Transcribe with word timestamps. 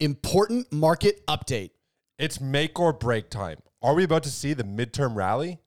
Important 0.00 0.72
market 0.72 1.26
update. 1.26 1.70
It's 2.20 2.40
make 2.40 2.78
or 2.78 2.92
break 2.92 3.30
time. 3.30 3.58
Are 3.82 3.94
we 3.94 4.04
about 4.04 4.22
to 4.22 4.30
see 4.30 4.54
the 4.54 4.62
midterm 4.62 5.16
rally? 5.16 5.58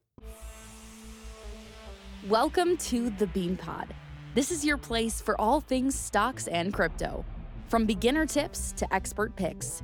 Welcome 2.30 2.78
to 2.78 3.09
the 3.09 3.28
Bean 3.28 3.58
Pod. 3.58 3.94
This 4.33 4.50
is 4.50 4.64
your 4.64 4.78
place 4.78 5.20
for 5.20 5.40
all 5.42 5.59
things 5.59 6.00
stocks 6.00 6.48
and 6.48 6.74
crypto. 6.74 7.25
From 7.67 7.86
beginner 7.86 8.25
tips 8.25 8.71
to 8.78 8.94
expert 8.94 9.36
picks, 9.36 9.84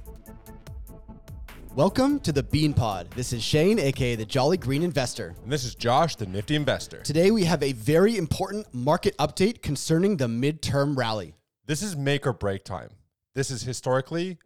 Welcome 1.75 2.19
to 2.21 2.33
the 2.33 2.43
Bean 2.43 2.73
Pod. 2.73 3.09
This 3.11 3.31
is 3.31 3.41
Shane, 3.41 3.79
aka 3.79 4.15
the 4.15 4.25
Jolly 4.25 4.57
Green 4.57 4.83
Investor. 4.83 5.33
And 5.41 5.49
this 5.49 5.63
is 5.63 5.73
Josh, 5.73 6.17
the 6.17 6.25
nifty 6.25 6.55
investor. 6.55 7.01
Today 7.01 7.31
we 7.31 7.45
have 7.45 7.63
a 7.63 7.71
very 7.71 8.17
important 8.17 8.73
market 8.73 9.15
update 9.19 9.61
concerning 9.61 10.17
the 10.17 10.27
midterm 10.27 10.97
rally. 10.97 11.33
This 11.67 11.81
is 11.81 11.95
make 11.95 12.27
or 12.27 12.33
break 12.33 12.65
time. 12.65 12.89
This 13.35 13.49
is 13.49 13.63
historically 13.63 14.37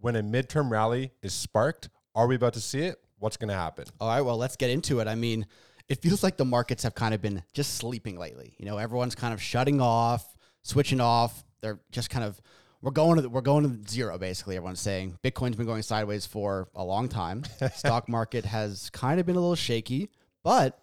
when 0.00 0.16
a 0.16 0.24
midterm 0.24 0.72
rally 0.72 1.12
is 1.22 1.32
sparked. 1.32 1.88
Are 2.16 2.26
we 2.26 2.34
about 2.34 2.54
to 2.54 2.60
see 2.60 2.80
it? 2.80 2.96
What's 3.20 3.36
going 3.36 3.50
to 3.50 3.54
happen? 3.54 3.84
All 4.00 4.08
right, 4.08 4.22
well, 4.22 4.36
let's 4.36 4.56
get 4.56 4.68
into 4.68 4.98
it. 4.98 5.06
I 5.06 5.14
mean, 5.14 5.46
it 5.88 6.02
feels 6.02 6.24
like 6.24 6.36
the 6.36 6.44
markets 6.44 6.82
have 6.82 6.96
kind 6.96 7.14
of 7.14 7.22
been 7.22 7.44
just 7.52 7.76
sleeping 7.76 8.18
lately. 8.18 8.56
You 8.58 8.66
know, 8.66 8.78
everyone's 8.78 9.14
kind 9.14 9.32
of 9.32 9.40
shutting 9.40 9.80
off, 9.80 10.36
switching 10.62 11.00
off. 11.00 11.44
They're 11.60 11.78
just 11.92 12.10
kind 12.10 12.24
of 12.24 12.40
we're 12.82 12.90
going 12.90 13.16
to 13.16 13.22
the, 13.22 13.30
we're 13.30 13.40
going 13.40 13.64
to 13.64 13.90
zero 13.90 14.18
basically. 14.18 14.56
Everyone's 14.56 14.80
saying 14.80 15.18
Bitcoin's 15.22 15.56
been 15.56 15.66
going 15.66 15.82
sideways 15.82 16.26
for 16.26 16.68
a 16.74 16.84
long 16.84 17.08
time. 17.08 17.44
Stock 17.74 18.08
market 18.08 18.44
has 18.44 18.90
kind 18.90 19.18
of 19.20 19.26
been 19.26 19.36
a 19.36 19.40
little 19.40 19.54
shaky, 19.54 20.10
but 20.42 20.78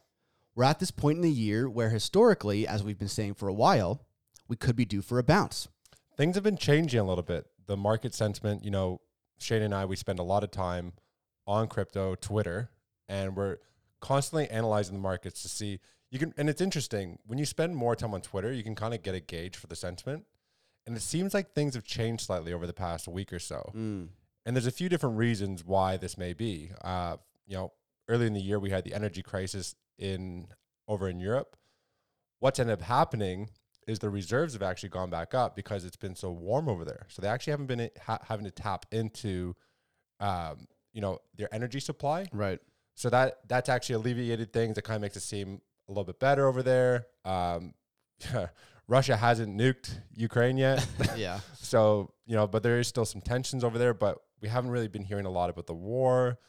we're 0.56 0.64
at 0.64 0.80
this 0.80 0.92
point 0.92 1.18
in 1.18 1.22
the 1.22 1.30
year 1.30 1.70
where 1.70 1.90
historically, 1.90 2.66
as 2.66 2.84
we've 2.84 2.98
been 2.98 3.08
saying 3.08 3.36
for 3.36 3.48
a 3.48 3.54
while, 3.54 4.02
we 4.48 4.56
could 4.56 4.76
be 4.76 4.86
due 4.86 5.02
for 5.02 5.20
a 5.20 5.24
bounce. 5.24 5.68
Things 6.18 6.36
have 6.36 6.44
been 6.44 6.58
changing 6.58 7.00
a 7.00 7.04
little 7.04 7.24
bit. 7.24 7.46
The 7.68 7.78
market 7.78 8.14
sentiment, 8.14 8.64
you 8.64 8.72
know, 8.72 9.02
Shane 9.38 9.62
and 9.62 9.76
I, 9.76 9.86
we 9.86 9.96
spend 9.96 10.20
a 10.20 10.24
lot 10.24 10.44
of 10.44 10.52
time 10.52 10.94
on 11.46 11.68
crypto, 11.68 12.16
Twitter, 12.16 12.72
and 13.08 13.36
we're 13.36 13.58
constantly 14.02 14.50
analyzing 14.50 14.96
the 14.96 15.02
markets 15.02 15.42
to 15.42 15.50
see 15.50 15.80
you 16.12 16.18
can 16.18 16.34
and 16.38 16.50
it's 16.50 16.62
interesting 16.62 17.20
when 17.26 17.38
you 17.38 17.46
spend 17.46 17.76
more 17.76 17.96
time 17.96 18.14
on 18.14 18.22
Twitter, 18.22 18.52
you 18.52 18.64
can 18.64 18.76
kind 18.76 18.94
of 18.94 19.04
get 19.04 19.16
a 19.16 19.20
gauge 19.20 19.56
for 19.56 19.68
the 19.68 19.76
sentiment. 19.76 20.26
And 20.90 20.98
it 20.98 21.02
seems 21.02 21.36
like 21.36 21.54
things 21.54 21.76
have 21.76 21.84
changed 21.84 22.26
slightly 22.26 22.52
over 22.52 22.66
the 22.66 22.74
past 22.74 23.08
week 23.08 23.32
or 23.32 23.38
so. 23.38 23.72
Mm. 23.76 24.08
And 24.44 24.56
there's 24.56 24.66
a 24.66 24.72
few 24.72 24.90
different 24.90 25.18
reasons 25.18 25.64
why 25.64 25.98
this 25.98 26.18
may 26.18 26.34
be. 26.34 26.72
Uh, 26.82 27.18
you 27.46 27.56
know, 27.56 27.74
early 28.08 28.26
in 28.26 28.34
the 28.34 28.42
year 28.42 28.58
we 28.58 28.72
had 28.72 28.84
the 28.86 28.96
energy 28.96 29.22
crisis 29.22 29.76
in 30.00 30.48
over 30.88 31.08
in 31.08 31.20
Europe. 31.20 31.56
What's 32.40 32.58
ended 32.58 32.74
up 32.74 32.82
happening 32.82 33.50
is 33.88 34.00
the 34.00 34.10
reserves 34.10 34.54
have 34.54 34.64
actually 34.64 34.90
gone 34.90 35.12
back 35.12 35.36
up 35.36 35.56
because 35.56 35.86
it's 35.86 35.96
been 35.96 36.16
so 36.16 36.32
warm 36.32 36.68
over 36.68 36.84
there. 36.84 37.06
So 37.10 37.22
they 37.22 37.28
actually 37.28 37.52
haven't 37.52 37.68
been 37.68 37.92
ha- 38.02 38.24
having 38.28 38.46
to 38.46 38.52
tap 38.52 38.88
into, 38.92 39.56
um, 40.20 40.66
you 40.92 41.02
know, 41.02 41.20
their 41.38 41.54
energy 41.54 41.80
supply. 41.80 42.26
Right. 42.34 42.60
So 42.96 43.12
that 43.12 43.48
that's 43.48 43.70
actually 43.70 43.94
alleviated 43.94 44.54
things. 44.54 44.76
It 44.76 44.86
kind 44.86 44.96
of 44.96 45.04
makes 45.04 45.18
it 45.18 45.22
seem 45.22 45.62
a 45.88 45.92
little 45.92 46.04
bit 46.04 46.20
better 46.20 46.48
over 46.48 46.64
there. 46.64 47.06
Um, 47.26 47.76
Russia 48.90 49.16
hasn't 49.16 49.56
nuked 49.56 49.92
Ukraine 50.16 50.58
yet. 50.58 50.86
yeah. 51.16 51.40
So, 51.54 52.12
you 52.26 52.36
know, 52.36 52.48
but 52.48 52.64
there 52.64 52.80
is 52.80 52.88
still 52.88 53.06
some 53.06 53.22
tensions 53.22 53.64
over 53.64 53.78
there, 53.78 53.94
but 53.94 54.18
we 54.42 54.50
haven't 54.50 54.72
really 54.72 54.88
been 54.88 55.04
hearing 55.04 55.26
a 55.26 55.30
lot 55.30 55.50
about 55.50 55.68
the 55.68 55.76
war. 55.76 56.40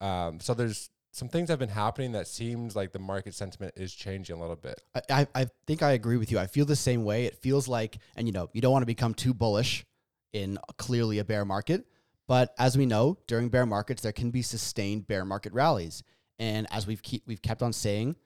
Um, 0.00 0.38
so 0.38 0.52
there's 0.52 0.90
some 1.10 1.28
things 1.28 1.48
that 1.48 1.54
have 1.54 1.58
been 1.58 1.70
happening 1.70 2.12
that 2.12 2.28
seems 2.28 2.76
like 2.76 2.92
the 2.92 2.98
market 2.98 3.34
sentiment 3.34 3.72
is 3.76 3.94
changing 3.94 4.36
a 4.36 4.38
little 4.38 4.56
bit. 4.56 4.82
I, 4.94 5.00
I, 5.10 5.26
I 5.34 5.46
think 5.66 5.82
I 5.82 5.92
agree 5.92 6.18
with 6.18 6.30
you. 6.30 6.38
I 6.38 6.46
feel 6.46 6.66
the 6.66 6.76
same 6.76 7.04
way. 7.04 7.24
It 7.24 7.38
feels 7.38 7.66
like, 7.66 7.98
and 8.14 8.28
you 8.28 8.32
know, 8.32 8.50
you 8.52 8.60
don't 8.60 8.72
want 8.72 8.82
to 8.82 8.86
become 8.86 9.14
too 9.14 9.32
bullish 9.32 9.86
in 10.34 10.58
clearly 10.76 11.18
a 11.18 11.24
bear 11.24 11.46
market. 11.46 11.86
But 12.28 12.54
as 12.58 12.76
we 12.76 12.84
know, 12.84 13.16
during 13.26 13.48
bear 13.48 13.64
markets, 13.64 14.02
there 14.02 14.12
can 14.12 14.30
be 14.30 14.42
sustained 14.42 15.06
bear 15.06 15.24
market 15.24 15.54
rallies. 15.54 16.02
And 16.38 16.66
as 16.70 16.86
we've 16.86 17.02
keep, 17.02 17.22
we've 17.26 17.40
kept 17.40 17.62
on 17.62 17.72
saying 17.72 18.16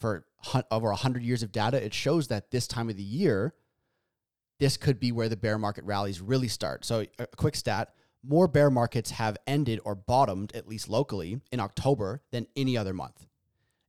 for 0.00 0.24
over 0.70 0.88
100 0.88 1.22
years 1.22 1.42
of 1.42 1.52
data, 1.52 1.84
it 1.84 1.94
shows 1.94 2.28
that 2.28 2.50
this 2.50 2.66
time 2.66 2.88
of 2.88 2.96
the 2.96 3.02
year, 3.02 3.54
this 4.58 4.76
could 4.76 4.98
be 4.98 5.12
where 5.12 5.28
the 5.28 5.36
bear 5.36 5.58
market 5.58 5.84
rallies 5.84 6.20
really 6.20 6.48
start. 6.48 6.84
So, 6.84 7.06
a 7.18 7.26
quick 7.36 7.54
stat 7.54 7.94
more 8.22 8.48
bear 8.48 8.70
markets 8.70 9.12
have 9.12 9.36
ended 9.46 9.80
or 9.84 9.94
bottomed, 9.94 10.54
at 10.54 10.68
least 10.68 10.88
locally, 10.88 11.40
in 11.50 11.60
October 11.60 12.22
than 12.32 12.46
any 12.56 12.76
other 12.76 12.92
month. 12.92 13.26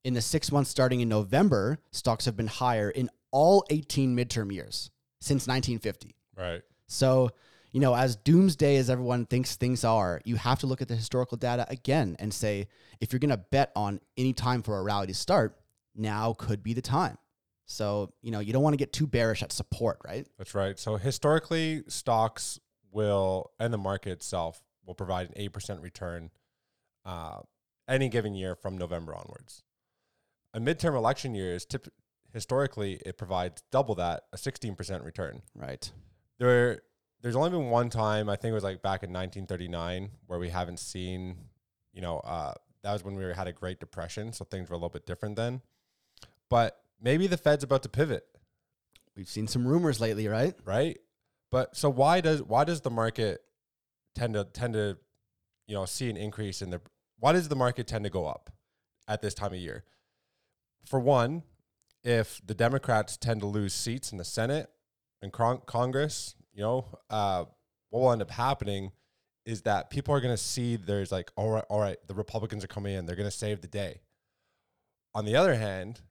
In 0.04 0.14
the 0.14 0.22
six 0.22 0.52
months 0.52 0.70
starting 0.70 1.02
in 1.02 1.10
November, 1.10 1.80
stocks 1.92 2.26
have 2.26 2.38
been 2.38 2.48
higher 2.48 2.90
in 2.90 3.10
all 3.32 3.66
18 3.70 4.16
midterm 4.16 4.52
years 4.54 4.90
since 5.20 5.48
1950. 5.48 6.16
Right. 6.38 6.62
So, 6.88 7.32
you 7.72 7.80
know, 7.80 7.96
as 7.96 8.16
doomsday 8.16 8.78
as 8.78 8.90
everyone 8.90 9.26
thinks 9.26 9.56
things 9.56 9.84
are, 9.84 10.22
you 10.26 10.36
have 10.36 10.60
to 10.60 10.68
look 10.68 10.82
at 10.82 10.88
the 10.88 10.96
historical 10.96 11.38
data 11.38 11.66
again 11.70 12.16
and 12.20 12.34
say, 12.34 12.68
if 13.00 13.14
you're 13.14 13.20
going 13.20 13.30
to 13.30 13.38
bet 13.38 13.72
on 13.76 14.02
any 14.18 14.34
time 14.34 14.62
for 14.64 14.78
a 14.78 14.82
rally 14.82 15.08
to 15.08 15.14
start, 15.14 15.58
now 15.96 16.34
could 16.34 16.64
be 16.64 16.74
the 16.74 16.82
time. 16.82 17.18
So, 17.66 18.12
you 18.22 18.32
know, 18.32 18.40
you 18.40 18.52
don't 18.52 18.64
want 18.64 18.74
to 18.74 18.78
get 18.78 18.92
too 18.92 19.08
bearish 19.08 19.42
at 19.42 19.52
support, 19.52 20.00
right? 20.06 20.28
That's 20.38 20.54
right. 20.54 20.78
So 20.78 20.98
historically, 20.98 21.84
stocks 21.88 22.60
will 22.92 23.52
and 23.60 23.74
the 23.74 23.78
market 23.78 24.12
itself 24.12 24.62
will 24.86 24.94
provide 24.96 25.28
an 25.28 25.34
eight 25.38 25.54
percent 25.54 25.82
return 25.82 26.32
uh, 27.06 27.40
any 27.88 28.10
given 28.10 28.36
year 28.36 28.56
from 28.56 28.78
November 28.78 29.16
onwards. 29.16 29.64
A 30.54 30.60
midterm 30.60 30.96
election 30.96 31.34
year 31.34 31.54
is 31.54 31.66
tip- 31.66 31.94
historically 32.34 33.00
it 33.06 33.18
provides 33.18 33.64
double 33.72 33.96
that, 33.96 34.24
a 34.34 34.38
sixteen 34.38 34.76
percent 34.76 35.04
return. 35.04 35.42
Right. 35.56 35.90
There, 36.40 36.82
there's 37.22 37.36
only 37.36 37.52
been 37.52 37.70
one 37.70 37.90
time 37.90 38.30
I 38.30 38.36
think 38.36 38.52
it 38.52 38.56
was 38.56 38.64
like 38.64 38.82
back 38.82 39.04
in 39.04 39.14
1939 39.14 40.10
where 40.26 40.40
we 40.40 40.50
haven't 40.50 40.80
seen, 40.80 41.38
you 41.94 42.02
know, 42.02 42.18
uh, 42.20 42.56
that 42.84 42.94
was 42.94 43.04
when 43.04 43.16
we 43.16 43.24
had 43.34 43.48
a 43.48 43.54
Great 43.54 43.80
Depression, 43.80 44.34
so 44.34 44.44
things 44.44 44.70
were 44.70 44.74
a 44.74 44.78
little 44.78 44.90
bit 44.90 45.06
different 45.06 45.36
then. 45.36 45.62
But 46.52 46.78
maybe 47.02 47.26
the 47.26 47.38
Fed's 47.38 47.64
about 47.64 47.82
to 47.84 47.90
pivot, 47.90 48.26
We've 49.16 49.28
seen 49.28 49.48
some 49.48 49.68
rumors 49.68 50.00
lately, 50.00 50.28
right? 50.28 50.54
right? 50.66 50.98
But 51.52 51.76
so 51.76 51.90
why 51.90 52.22
does 52.22 52.42
why 52.42 52.64
does 52.64 52.82
the 52.82 52.90
market 52.90 53.42
tend 54.16 54.36
to 54.36 54.46
tend 54.46 54.74
to 54.74 54.98
you 55.68 55.76
know 55.76 55.86
see 55.86 56.10
an 56.10 56.18
increase 56.18 56.62
in 56.62 56.70
the 56.70 56.82
why 57.20 57.34
does 57.34 57.50
the 57.50 57.56
market 57.56 57.88
tend 57.88 58.06
to 58.06 58.10
go 58.10 58.26
up 58.26 58.50
at 59.08 59.22
this 59.22 59.34
time 59.34 59.54
of 59.54 59.60
year? 59.60 59.84
For 60.86 61.00
one, 61.00 61.44
if 62.04 62.42
the 62.46 62.54
Democrats 62.54 63.18
tend 63.18 63.42
to 63.42 63.48
lose 63.48 63.74
seats 63.74 64.12
in 64.12 64.18
the 64.18 64.26
Senate 64.26 64.70
and 65.22 65.32
con- 65.32 65.62
Congress, 65.66 66.36
you 66.54 66.64
know, 66.64 66.86
uh, 67.10 67.46
what 67.90 68.00
will 68.00 68.12
end 68.12 68.22
up 68.22 68.32
happening 68.32 68.92
is 69.46 69.62
that 69.64 69.90
people 69.90 70.16
are 70.16 70.22
going 70.22 70.34
to 70.34 70.42
see 70.42 70.78
there's 70.78 71.12
like, 71.12 71.32
all 71.36 71.52
right, 71.52 71.66
all 71.70 71.80
right, 71.80 71.98
the 72.08 72.14
Republicans 72.14 72.64
are 72.64 72.68
coming 72.68 72.96
in, 72.96 73.06
they're 73.06 73.16
going 73.16 73.30
to 73.30 73.36
save 73.36 73.62
the 73.62 73.68
day. 73.68 74.02
On 75.14 75.26
the 75.26 75.36
other 75.36 75.56
hand, 75.56 76.02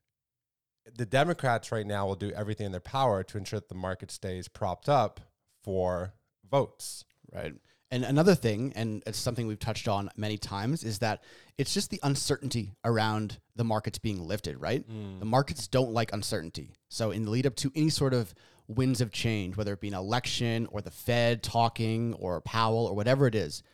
the 0.96 1.06
Democrats 1.06 1.72
right 1.72 1.86
now 1.86 2.06
will 2.06 2.16
do 2.16 2.30
everything 2.32 2.66
in 2.66 2.72
their 2.72 2.80
power 2.80 3.22
to 3.24 3.38
ensure 3.38 3.60
that 3.60 3.68
the 3.68 3.74
market 3.74 4.10
stays 4.10 4.48
propped 4.48 4.88
up 4.88 5.20
for 5.62 6.14
votes. 6.50 7.04
Right. 7.32 7.54
And 7.92 8.04
another 8.04 8.36
thing, 8.36 8.72
and 8.76 9.02
it's 9.04 9.18
something 9.18 9.48
we've 9.48 9.58
touched 9.58 9.88
on 9.88 10.10
many 10.16 10.38
times, 10.38 10.84
is 10.84 11.00
that 11.00 11.24
it's 11.58 11.74
just 11.74 11.90
the 11.90 11.98
uncertainty 12.04 12.72
around 12.84 13.40
the 13.56 13.64
markets 13.64 13.98
being 13.98 14.26
lifted, 14.26 14.60
right? 14.60 14.88
Mm. 14.88 15.18
The 15.18 15.24
markets 15.24 15.66
don't 15.66 15.90
like 15.90 16.12
uncertainty. 16.12 16.74
So, 16.88 17.10
in 17.10 17.24
the 17.24 17.30
lead 17.30 17.46
up 17.46 17.56
to 17.56 17.72
any 17.74 17.90
sort 17.90 18.14
of 18.14 18.32
winds 18.68 19.00
of 19.00 19.10
change, 19.10 19.56
whether 19.56 19.72
it 19.72 19.80
be 19.80 19.88
an 19.88 19.94
election 19.94 20.68
or 20.70 20.80
the 20.80 20.92
Fed 20.92 21.42
talking 21.42 22.14
or 22.14 22.40
Powell 22.40 22.86
or 22.86 22.94
whatever 22.94 23.26
it 23.26 23.34
is, 23.34 23.64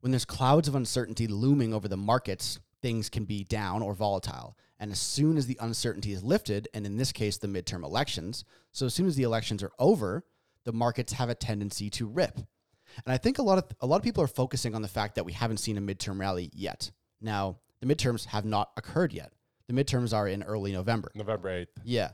when 0.00 0.10
there's 0.10 0.24
clouds 0.24 0.66
of 0.66 0.74
uncertainty 0.74 1.28
looming 1.28 1.72
over 1.72 1.86
the 1.86 1.96
markets, 1.96 2.58
things 2.82 3.08
can 3.08 3.24
be 3.24 3.44
down 3.44 3.82
or 3.82 3.94
volatile. 3.94 4.56
And 4.78 4.90
as 4.90 4.98
soon 4.98 5.36
as 5.36 5.46
the 5.46 5.58
uncertainty 5.60 6.12
is 6.12 6.22
lifted, 6.22 6.68
and 6.72 6.86
in 6.86 6.96
this 6.96 7.12
case, 7.12 7.36
the 7.36 7.48
midterm 7.48 7.84
elections, 7.84 8.44
so 8.72 8.86
as 8.86 8.94
soon 8.94 9.06
as 9.06 9.16
the 9.16 9.24
elections 9.24 9.62
are 9.62 9.72
over, 9.78 10.24
the 10.64 10.72
markets 10.72 11.12
have 11.14 11.28
a 11.28 11.34
tendency 11.34 11.90
to 11.90 12.06
rip. 12.06 12.36
And 12.36 13.12
I 13.12 13.18
think 13.18 13.38
a 13.38 13.42
lot 13.42 13.58
of 13.58 13.64
a 13.80 13.86
lot 13.86 13.96
of 13.96 14.02
people 14.02 14.22
are 14.22 14.28
focusing 14.28 14.74
on 14.74 14.82
the 14.82 14.88
fact 14.88 15.14
that 15.14 15.24
we 15.24 15.32
haven't 15.32 15.58
seen 15.58 15.78
a 15.78 15.80
midterm 15.80 16.18
rally 16.18 16.50
yet. 16.52 16.90
Now, 17.20 17.58
the 17.80 17.86
midterms 17.86 18.26
have 18.26 18.44
not 18.44 18.70
occurred 18.76 19.12
yet. 19.12 19.32
The 19.68 19.74
midterms 19.74 20.14
are 20.14 20.26
in 20.26 20.42
early 20.42 20.72
November. 20.72 21.12
November 21.14 21.48
8th. 21.48 21.82
Yeah. 21.84 22.10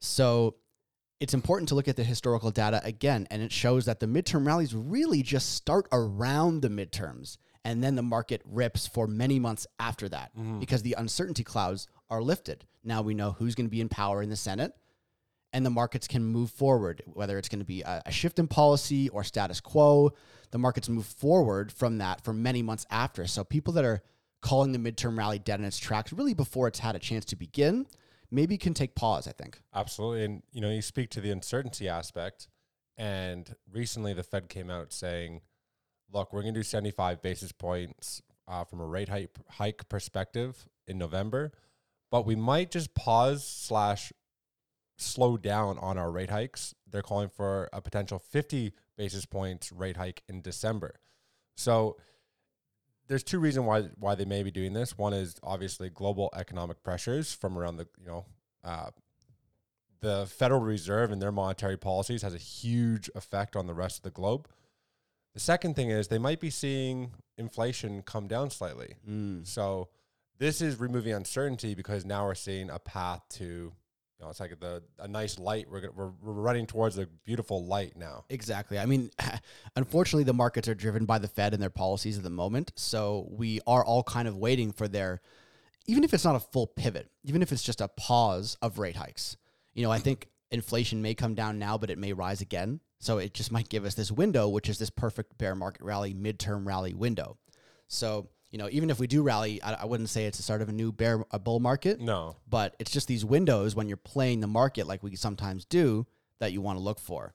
So 0.00 0.56
it's 1.20 1.34
important 1.34 1.68
to 1.70 1.74
look 1.74 1.88
at 1.88 1.96
the 1.96 2.04
historical 2.04 2.50
data 2.50 2.80
again, 2.84 3.26
and 3.30 3.42
it 3.42 3.52
shows 3.52 3.84
that 3.86 4.00
the 4.00 4.06
midterm 4.06 4.46
rallies 4.46 4.74
really 4.74 5.22
just 5.22 5.54
start 5.54 5.86
around 5.92 6.62
the 6.62 6.68
midterms, 6.68 7.38
and 7.64 7.82
then 7.82 7.94
the 7.94 8.02
market 8.02 8.42
rips 8.44 8.86
for 8.86 9.06
many 9.06 9.38
months 9.38 9.66
after 9.78 10.08
that 10.08 10.36
mm-hmm. 10.36 10.58
because 10.58 10.82
the 10.82 10.96
uncertainty 10.98 11.44
clouds 11.44 11.86
are 12.10 12.22
lifted. 12.22 12.64
Now 12.84 13.02
we 13.02 13.14
know 13.14 13.32
who's 13.32 13.54
going 13.54 13.66
to 13.66 13.70
be 13.70 13.80
in 13.80 13.88
power 13.88 14.22
in 14.22 14.30
the 14.30 14.36
Senate, 14.36 14.74
and 15.52 15.64
the 15.64 15.70
markets 15.70 16.08
can 16.08 16.24
move 16.24 16.50
forward, 16.50 17.02
whether 17.06 17.38
it's 17.38 17.48
going 17.48 17.60
to 17.60 17.64
be 17.64 17.82
a, 17.82 18.02
a 18.06 18.12
shift 18.12 18.38
in 18.38 18.48
policy 18.48 19.08
or 19.10 19.22
status 19.22 19.60
quo. 19.60 20.12
The 20.50 20.58
markets 20.58 20.88
move 20.88 21.06
forward 21.06 21.70
from 21.70 21.98
that 21.98 22.24
for 22.24 22.32
many 22.32 22.62
months 22.62 22.86
after. 22.90 23.26
So 23.26 23.44
people 23.44 23.74
that 23.74 23.84
are 23.84 24.02
calling 24.40 24.72
the 24.72 24.78
midterm 24.78 25.16
rally 25.16 25.38
dead 25.38 25.60
in 25.60 25.66
its 25.66 25.78
tracks, 25.78 26.12
really 26.12 26.34
before 26.34 26.68
it's 26.68 26.80
had 26.80 26.96
a 26.96 26.98
chance 26.98 27.24
to 27.26 27.36
begin, 27.36 27.86
maybe 28.30 28.58
can 28.58 28.74
take 28.74 28.94
pause. 28.94 29.28
I 29.28 29.32
think. 29.32 29.60
Absolutely. 29.74 30.24
And, 30.24 30.42
you 30.52 30.60
know, 30.60 30.70
you 30.70 30.82
speak 30.82 31.10
to 31.10 31.20
the 31.20 31.30
uncertainty 31.30 31.88
aspect. 31.88 32.48
And 32.98 33.54
recently 33.70 34.12
the 34.12 34.22
Fed 34.22 34.48
came 34.48 34.70
out 34.70 34.92
saying, 34.92 35.40
look, 36.12 36.32
we're 36.32 36.42
going 36.42 36.54
to 36.54 36.60
do 36.60 36.64
75 36.64 37.22
basis 37.22 37.52
points 37.52 38.22
uh, 38.48 38.64
from 38.64 38.80
a 38.80 38.86
rate 38.86 39.08
hike, 39.08 39.36
hike 39.48 39.88
perspective 39.88 40.68
in 40.86 40.98
November, 40.98 41.52
but 42.10 42.26
we 42.26 42.36
might 42.36 42.70
just 42.70 42.94
pause 42.94 43.46
slash 43.46 44.12
slow 44.96 45.36
down 45.36 45.78
on 45.78 45.98
our 45.98 46.10
rate 46.10 46.30
hikes. 46.30 46.74
They're 46.90 47.02
calling 47.02 47.28
for 47.28 47.68
a 47.72 47.80
potential 47.80 48.18
50 48.18 48.72
basis 48.96 49.26
points 49.26 49.72
rate 49.72 49.96
hike 49.96 50.22
in 50.28 50.42
December. 50.42 50.96
So 51.56 51.96
there's 53.08 53.22
two 53.22 53.38
reasons 53.38 53.66
why 53.66 53.82
why 53.98 54.14
they 54.14 54.24
may 54.24 54.42
be 54.42 54.50
doing 54.50 54.72
this. 54.72 54.96
One 54.96 55.12
is 55.12 55.36
obviously 55.42 55.90
global 55.90 56.30
economic 56.34 56.82
pressures 56.82 57.32
from 57.32 57.58
around 57.58 57.76
the 57.76 57.88
you 57.98 58.06
know 58.06 58.24
uh, 58.64 58.90
the 60.00 60.26
Federal 60.26 60.60
Reserve 60.60 61.10
and 61.10 61.20
their 61.20 61.32
monetary 61.32 61.76
policies 61.76 62.22
has 62.22 62.34
a 62.34 62.38
huge 62.38 63.10
effect 63.14 63.56
on 63.56 63.66
the 63.66 63.74
rest 63.74 63.98
of 63.98 64.02
the 64.02 64.10
globe. 64.10 64.48
The 65.34 65.40
second 65.40 65.74
thing 65.74 65.90
is 65.90 66.08
they 66.08 66.18
might 66.18 66.40
be 66.40 66.50
seeing 66.50 67.12
inflation 67.38 68.02
come 68.02 68.26
down 68.26 68.50
slightly. 68.50 68.94
Mm. 69.08 69.46
So 69.46 69.88
this 70.38 70.60
is 70.60 70.78
removing 70.78 71.12
uncertainty 71.12 71.74
because 71.74 72.04
now 72.04 72.26
we're 72.26 72.34
seeing 72.34 72.68
a 72.68 72.78
path 72.78 73.22
to, 73.30 73.44
you 73.44 73.72
know, 74.20 74.28
it's 74.28 74.40
like 74.40 74.58
the 74.60 74.82
a 74.98 75.08
nice 75.08 75.38
light. 75.38 75.66
We're 75.70 75.80
gonna, 75.80 75.92
we're, 75.94 76.10
we're 76.22 76.32
running 76.32 76.66
towards 76.66 76.98
a 76.98 77.06
beautiful 77.24 77.64
light 77.64 77.96
now. 77.96 78.24
Exactly. 78.28 78.78
I 78.78 78.86
mean, 78.86 79.10
unfortunately, 79.76 80.24
the 80.24 80.34
markets 80.34 80.68
are 80.68 80.74
driven 80.74 81.06
by 81.06 81.18
the 81.18 81.28
Fed 81.28 81.54
and 81.54 81.62
their 81.62 81.70
policies 81.70 82.18
at 82.18 82.24
the 82.24 82.30
moment. 82.30 82.72
So 82.76 83.28
we 83.30 83.60
are 83.66 83.84
all 83.84 84.02
kind 84.02 84.28
of 84.28 84.36
waiting 84.36 84.72
for 84.72 84.86
their, 84.86 85.20
even 85.86 86.04
if 86.04 86.12
it's 86.12 86.24
not 86.24 86.36
a 86.36 86.40
full 86.40 86.66
pivot, 86.66 87.10
even 87.24 87.40
if 87.40 87.52
it's 87.52 87.62
just 87.62 87.80
a 87.80 87.88
pause 87.88 88.58
of 88.60 88.78
rate 88.78 88.96
hikes. 88.96 89.36
You 89.74 89.82
know, 89.82 89.90
I 89.90 89.98
think 89.98 90.28
inflation 90.50 91.00
may 91.00 91.14
come 91.14 91.34
down 91.34 91.58
now, 91.58 91.78
but 91.78 91.88
it 91.88 91.98
may 91.98 92.12
rise 92.12 92.42
again. 92.42 92.80
So 93.02 93.18
it 93.18 93.34
just 93.34 93.50
might 93.50 93.68
give 93.68 93.84
us 93.84 93.94
this 93.94 94.12
window, 94.12 94.48
which 94.48 94.68
is 94.68 94.78
this 94.78 94.88
perfect 94.88 95.36
bear 95.36 95.56
market 95.56 95.82
rally, 95.82 96.14
midterm 96.14 96.64
rally 96.64 96.94
window. 96.94 97.36
So, 97.88 98.28
you 98.52 98.58
know, 98.58 98.68
even 98.70 98.90
if 98.90 99.00
we 99.00 99.08
do 99.08 99.24
rally, 99.24 99.60
I, 99.60 99.72
I 99.72 99.84
wouldn't 99.86 100.08
say 100.08 100.26
it's 100.26 100.36
the 100.36 100.44
start 100.44 100.62
of 100.62 100.68
a 100.68 100.72
new 100.72 100.92
bear, 100.92 101.24
a 101.32 101.38
bull 101.40 101.58
market 101.58 102.00
No, 102.00 102.36
but 102.48 102.76
it's 102.78 102.92
just 102.92 103.08
these 103.08 103.24
windows 103.24 103.74
when 103.74 103.88
you're 103.88 103.96
playing 103.96 104.38
the 104.38 104.46
market 104.46 104.86
like 104.86 105.02
we 105.02 105.16
sometimes 105.16 105.64
do 105.64 106.06
that 106.38 106.52
you 106.52 106.60
want 106.60 106.78
to 106.78 106.82
look 106.82 107.00
for. 107.00 107.34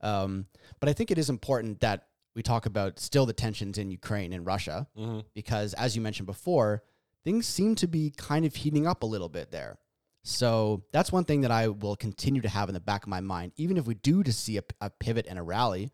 Um, 0.00 0.46
but 0.80 0.88
I 0.88 0.94
think 0.94 1.10
it 1.10 1.18
is 1.18 1.28
important 1.28 1.80
that 1.80 2.06
we 2.34 2.42
talk 2.42 2.64
about 2.64 2.98
still 2.98 3.26
the 3.26 3.34
tensions 3.34 3.76
in 3.76 3.90
Ukraine 3.90 4.32
and 4.32 4.46
Russia 4.46 4.88
mm-hmm. 4.98 5.20
because, 5.34 5.74
as 5.74 5.94
you 5.94 6.00
mentioned 6.00 6.26
before, 6.26 6.84
things 7.22 7.46
seem 7.46 7.74
to 7.74 7.86
be 7.86 8.14
kind 8.16 8.46
of 8.46 8.54
heating 8.54 8.86
up 8.86 9.02
a 9.02 9.06
little 9.06 9.28
bit 9.28 9.50
there. 9.50 9.76
So 10.24 10.84
that's 10.92 11.10
one 11.10 11.24
thing 11.24 11.40
that 11.40 11.50
I 11.50 11.68
will 11.68 11.96
continue 11.96 12.42
to 12.42 12.48
have 12.48 12.68
in 12.68 12.74
the 12.74 12.80
back 12.80 13.02
of 13.02 13.08
my 13.08 13.20
mind, 13.20 13.52
even 13.56 13.76
if 13.76 13.86
we 13.86 13.94
do 13.94 14.22
to 14.22 14.32
see 14.32 14.56
a, 14.58 14.62
a 14.80 14.90
pivot 14.90 15.26
and 15.28 15.38
a 15.38 15.42
rally. 15.42 15.90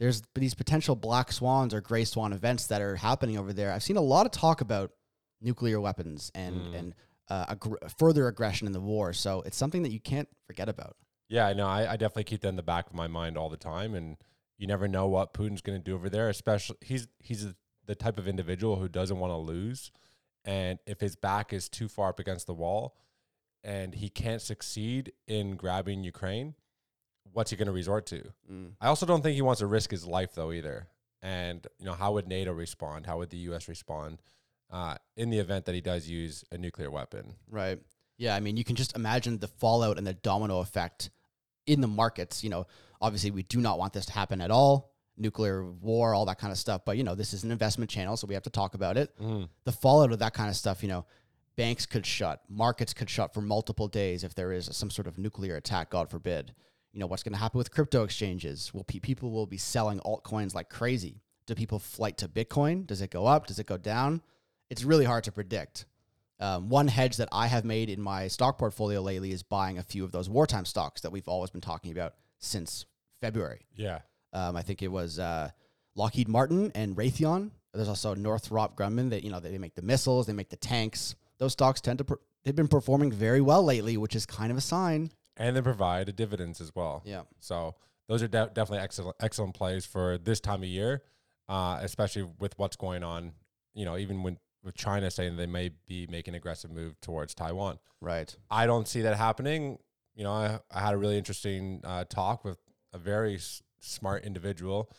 There's 0.00 0.22
these 0.34 0.54
potential 0.54 0.96
black 0.96 1.30
swans 1.30 1.72
or 1.72 1.80
gray 1.80 2.04
swan 2.04 2.32
events 2.32 2.66
that 2.66 2.82
are 2.82 2.96
happening 2.96 3.38
over 3.38 3.52
there. 3.52 3.70
I've 3.72 3.82
seen 3.84 3.96
a 3.96 4.00
lot 4.02 4.26
of 4.26 4.32
talk 4.32 4.60
about 4.60 4.90
nuclear 5.40 5.80
weapons 5.80 6.32
and 6.34 6.56
Mm. 6.56 6.78
and 6.78 6.94
uh, 7.28 7.54
aggr- 7.54 7.90
further 7.96 8.26
aggression 8.28 8.66
in 8.66 8.72
the 8.74 8.80
war. 8.80 9.12
So 9.14 9.40
it's 9.42 9.56
something 9.56 9.82
that 9.84 9.92
you 9.92 10.00
can't 10.00 10.28
forget 10.46 10.68
about. 10.68 10.96
Yeah, 11.28 11.46
I 11.46 11.54
know. 11.54 11.66
I, 11.66 11.92
I 11.92 11.96
definitely 11.96 12.24
keep 12.24 12.42
that 12.42 12.48
in 12.48 12.56
the 12.56 12.62
back 12.62 12.88
of 12.88 12.94
my 12.94 13.06
mind 13.06 13.38
all 13.38 13.48
the 13.48 13.56
time, 13.56 13.94
and 13.94 14.16
you 14.58 14.66
never 14.66 14.86
know 14.88 15.06
what 15.06 15.32
Putin's 15.32 15.62
going 15.62 15.78
to 15.78 15.82
do 15.82 15.94
over 15.94 16.10
there. 16.10 16.28
Especially, 16.28 16.76
he's 16.82 17.06
he's 17.20 17.54
the 17.86 17.94
type 17.94 18.18
of 18.18 18.26
individual 18.28 18.76
who 18.76 18.88
doesn't 18.88 19.18
want 19.18 19.30
to 19.30 19.36
lose, 19.38 19.90
and 20.44 20.80
if 20.86 21.00
his 21.00 21.16
back 21.16 21.52
is 21.52 21.68
too 21.70 21.88
far 21.88 22.10
up 22.10 22.18
against 22.18 22.46
the 22.46 22.52
wall, 22.54 22.94
and 23.64 23.94
he 23.94 24.08
can't 24.08 24.42
succeed 24.42 25.12
in 25.26 25.56
grabbing 25.56 26.04
Ukraine, 26.04 26.54
what's 27.32 27.50
he 27.50 27.56
going 27.56 27.66
to 27.66 27.72
resort 27.72 28.06
to? 28.06 28.22
I 28.80 28.88
also 28.88 29.06
don't 29.06 29.22
think 29.22 29.34
he 29.34 29.42
wants 29.42 29.60
to 29.60 29.66
risk 29.66 29.90
his 29.90 30.06
life 30.06 30.34
though 30.34 30.52
either. 30.52 30.88
And 31.22 31.66
you 31.78 31.86
know, 31.86 31.94
how 31.94 32.12
would 32.12 32.28
NATO 32.28 32.52
respond? 32.52 33.06
How 33.06 33.18
would 33.18 33.30
the 33.30 33.38
U.S. 33.38 33.66
respond 33.66 34.20
uh, 34.70 34.96
in 35.16 35.30
the 35.30 35.38
event 35.38 35.64
that 35.64 35.74
he 35.74 35.80
does 35.80 36.08
use 36.08 36.44
a 36.52 36.58
nuclear 36.58 36.90
weapon? 36.90 37.34
Right. 37.50 37.80
Yeah. 38.18 38.36
I 38.36 38.40
mean, 38.40 38.56
you 38.58 38.64
can 38.64 38.76
just 38.76 38.94
imagine 38.94 39.38
the 39.38 39.48
fallout 39.48 39.96
and 39.96 40.06
the 40.06 40.12
domino 40.14 40.60
effect 40.60 41.10
in 41.66 41.80
the 41.80 41.88
markets. 41.88 42.44
You 42.44 42.50
know, 42.50 42.66
obviously, 43.00 43.30
we 43.30 43.42
do 43.42 43.60
not 43.60 43.78
want 43.78 43.94
this 43.94 44.06
to 44.06 44.12
happen 44.12 44.42
at 44.42 44.50
all. 44.50 44.92
Nuclear 45.16 45.64
war, 45.64 46.12
all 46.12 46.26
that 46.26 46.38
kind 46.38 46.52
of 46.52 46.58
stuff. 46.58 46.82
But, 46.84 46.98
you 46.98 47.04
know, 47.04 47.14
this 47.14 47.32
is 47.32 47.44
an 47.44 47.52
investment 47.52 47.90
channel, 47.90 48.16
so 48.16 48.26
we 48.26 48.34
have 48.34 48.42
to 48.42 48.50
talk 48.50 48.74
about 48.74 48.96
it. 48.96 49.16
Mm. 49.18 49.48
The 49.64 49.72
fallout 49.72 50.12
of 50.12 50.18
that 50.18 50.34
kind 50.34 50.50
of 50.50 50.56
stuff, 50.56 50.82
you 50.82 50.88
know, 50.88 51.06
banks 51.56 51.86
could 51.86 52.06
shut, 52.06 52.42
markets 52.48 52.94
could 52.94 53.10
shut 53.10 53.32
for 53.32 53.40
multiple 53.40 53.88
days 53.88 54.24
if 54.24 54.34
there 54.34 54.52
is 54.52 54.68
some 54.72 54.90
sort 54.90 55.06
of 55.06 55.18
nuclear 55.18 55.56
attack, 55.56 55.90
God 55.90 56.10
forbid. 56.10 56.54
You 56.92 57.00
know, 57.00 57.06
what's 57.06 57.22
going 57.22 57.32
to 57.32 57.38
happen 57.38 57.58
with 57.58 57.72
crypto 57.72 58.04
exchanges? 58.04 58.72
Will 58.72 58.84
pe- 58.84 59.00
people 59.00 59.30
will 59.30 59.46
be 59.46 59.58
selling 59.58 59.98
altcoins 60.00 60.54
like 60.54 60.68
crazy? 60.68 61.22
Do 61.46 61.54
people 61.54 61.78
flight 61.78 62.16
to 62.18 62.28
Bitcoin? 62.28 62.86
Does 62.86 63.02
it 63.02 63.10
go 63.10 63.26
up? 63.26 63.46
Does 63.46 63.58
it 63.58 63.66
go 63.66 63.76
down? 63.76 64.22
It's 64.70 64.84
really 64.84 65.04
hard 65.04 65.24
to 65.24 65.32
predict. 65.32 65.86
Um, 66.40 66.68
one 66.68 66.88
hedge 66.88 67.16
that 67.18 67.28
I 67.32 67.46
have 67.46 67.64
made 67.64 67.90
in 67.90 68.00
my 68.00 68.28
stock 68.28 68.58
portfolio 68.58 69.00
lately 69.00 69.32
is 69.32 69.42
buying 69.42 69.78
a 69.78 69.82
few 69.82 70.04
of 70.04 70.12
those 70.12 70.28
wartime 70.28 70.64
stocks 70.64 71.00
that 71.02 71.10
we've 71.10 71.28
always 71.28 71.50
been 71.50 71.60
talking 71.60 71.92
about 71.92 72.14
since 72.38 72.86
February. 73.20 73.66
Yeah. 73.76 74.00
Um, 74.32 74.56
I 74.56 74.62
think 74.62 74.82
it 74.82 74.88
was 74.88 75.18
uh, 75.18 75.50
Lockheed 75.94 76.28
Martin 76.28 76.72
and 76.74 76.96
Raytheon. 76.96 77.50
There's 77.72 77.88
also 77.88 78.14
Northrop 78.14 78.76
Grumman 78.76 79.10
that 79.10 79.24
you 79.24 79.30
know 79.30 79.40
they 79.40 79.56
make 79.58 79.74
the 79.74 79.82
missiles, 79.82 80.26
they 80.26 80.32
make 80.32 80.50
the 80.50 80.56
tanks. 80.56 81.14
Those 81.44 81.52
stocks 81.52 81.82
tend 81.82 81.98
to 81.98 82.04
per- 82.04 82.20
they've 82.42 82.56
been 82.56 82.68
performing 82.68 83.12
very 83.12 83.42
well 83.42 83.62
lately, 83.62 83.98
which 83.98 84.16
is 84.16 84.24
kind 84.24 84.50
of 84.50 84.56
a 84.56 84.62
sign. 84.62 85.10
And 85.36 85.54
they 85.54 85.60
provide 85.60 86.16
dividends 86.16 86.58
as 86.58 86.74
well. 86.74 87.02
Yeah. 87.04 87.24
So 87.38 87.74
those 88.08 88.22
are 88.22 88.28
de- 88.28 88.50
definitely 88.54 88.78
excellent 88.78 89.16
excellent 89.20 89.52
plays 89.54 89.84
for 89.84 90.16
this 90.16 90.40
time 90.40 90.62
of 90.62 90.68
year, 90.70 91.02
uh, 91.50 91.80
especially 91.82 92.22
with 92.38 92.58
what's 92.58 92.76
going 92.76 93.04
on. 93.04 93.34
You 93.74 93.84
know, 93.84 93.98
even 93.98 94.22
when 94.22 94.38
with 94.62 94.74
China 94.74 95.10
saying 95.10 95.36
they 95.36 95.44
may 95.44 95.72
be 95.86 96.06
making 96.06 96.34
aggressive 96.34 96.70
move 96.70 96.98
towards 97.02 97.34
Taiwan. 97.34 97.78
Right. 98.00 98.34
I 98.50 98.64
don't 98.66 98.88
see 98.88 99.02
that 99.02 99.18
happening. 99.18 99.76
You 100.14 100.24
know, 100.24 100.32
I, 100.32 100.60
I 100.70 100.80
had 100.80 100.94
a 100.94 100.96
really 100.96 101.18
interesting 101.18 101.82
uh, 101.84 102.04
talk 102.04 102.42
with 102.42 102.56
a 102.94 102.98
very 102.98 103.34
s- 103.34 103.62
smart 103.80 104.24
individual, 104.24 104.90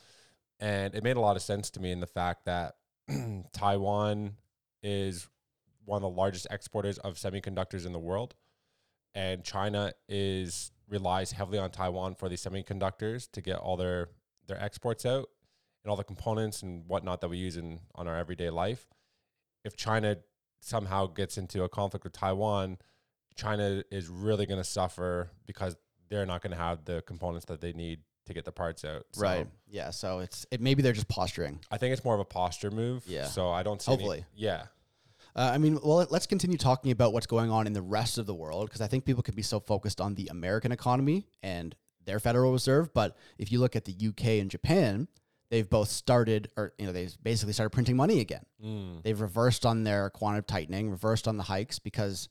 and 0.59 0.93
it 0.93 1.03
made 1.03 1.17
a 1.17 1.21
lot 1.21 1.37
of 1.37 1.41
sense 1.41 1.71
to 1.71 1.79
me 1.79 1.91
in 1.91 2.01
the 2.01 2.05
fact 2.05 2.45
that 2.45 2.75
Taiwan 3.51 4.35
is 4.83 5.27
one 5.85 5.97
of 5.97 6.01
the 6.01 6.09
largest 6.09 6.47
exporters 6.51 6.97
of 6.99 7.15
semiconductors 7.15 7.85
in 7.85 7.93
the 7.93 7.99
world, 7.99 8.35
and 9.13 9.43
China 9.43 9.93
is 10.09 10.71
relies 10.87 11.31
heavily 11.31 11.57
on 11.57 11.71
Taiwan 11.71 12.13
for 12.15 12.29
these 12.29 12.43
semiconductors 12.43 13.31
to 13.31 13.41
get 13.41 13.57
all 13.57 13.77
their 13.77 14.09
their 14.47 14.61
exports 14.61 15.05
out 15.05 15.27
and 15.83 15.89
all 15.89 15.95
the 15.95 16.03
components 16.03 16.61
and 16.61 16.85
whatnot 16.87 17.21
that 17.21 17.29
we 17.29 17.37
use 17.37 17.57
in 17.57 17.79
on 17.95 18.07
our 18.07 18.15
everyday 18.17 18.49
life. 18.49 18.87
If 19.63 19.75
China 19.75 20.17
somehow 20.59 21.07
gets 21.07 21.37
into 21.37 21.63
a 21.63 21.69
conflict 21.69 22.03
with 22.03 22.13
Taiwan, 22.13 22.77
China 23.35 23.83
is 23.91 24.07
really 24.07 24.45
going 24.45 24.59
to 24.59 24.63
suffer 24.63 25.31
because 25.47 25.75
they're 26.09 26.25
not 26.25 26.41
going 26.41 26.51
to 26.51 26.57
have 26.57 26.85
the 26.85 27.01
components 27.07 27.45
that 27.47 27.61
they 27.61 27.73
need 27.73 27.99
to 28.27 28.33
get 28.33 28.45
the 28.45 28.51
parts 28.51 28.83
out. 28.85 29.05
So 29.13 29.21
Right. 29.21 29.47
Yeah. 29.67 29.89
So 29.91 30.19
it's 30.19 30.45
it 30.51 30.61
maybe 30.61 30.81
they're 30.81 30.93
just 30.93 31.07
posturing. 31.07 31.59
I 31.71 31.77
think 31.77 31.93
it's 31.93 32.03
more 32.05 32.13
of 32.15 32.19
a 32.19 32.25
posture 32.25 32.71
move. 32.71 33.03
Yeah. 33.07 33.25
So 33.25 33.49
I 33.49 33.63
don't 33.63 33.81
see. 33.81 33.91
any- 33.91 34.01
Hopefully. 34.03 34.25
yeah. 34.35 34.65
Uh, 35.35 35.51
I 35.53 35.57
mean, 35.57 35.79
well, 35.83 36.05
let's 36.09 36.27
continue 36.27 36.57
talking 36.57 36.91
about 36.91 37.11
what's 37.11 37.27
going 37.27 37.51
on 37.51 37.67
in 37.67 37.73
the 37.73 37.81
rest 37.81 38.17
of 38.17 38.25
the 38.25 38.33
world 38.33 38.67
because 38.67 38.81
I 38.81 38.87
think 38.87 39.03
people 39.05 39.21
can 39.23 39.35
be 39.35 39.41
so 39.41 39.59
focused 39.59 39.99
on 39.99 40.15
the 40.15 40.27
American 40.27 40.71
economy 40.71 41.27
and 41.43 41.75
their 42.05 42.19
Federal 42.19 42.51
Reserve. 42.53 42.93
But 42.93 43.17
if 43.37 43.51
you 43.51 43.59
look 43.59 43.75
at 43.75 43.83
the 43.85 43.93
UK 44.07 44.39
and 44.39 44.49
Japan, 44.49 45.07
they've 45.49 45.69
both 45.69 45.89
started, 45.89 46.49
or 46.55 46.73
you 46.77 46.85
know, 46.85 46.93
they've 46.93 47.15
basically 47.21 47.51
started 47.53 47.71
printing 47.71 47.97
money 47.97 48.21
again. 48.21 48.45
Mm. 48.63 49.03
They've 49.03 49.19
reversed 49.19 49.65
on 49.65 49.83
their 49.83 50.09
quantitative 50.09 50.47
tightening, 50.47 50.89
reversed 50.89 51.27
on 51.27 51.35
the 51.35 51.43
hikes 51.43 51.79
because 51.79 52.29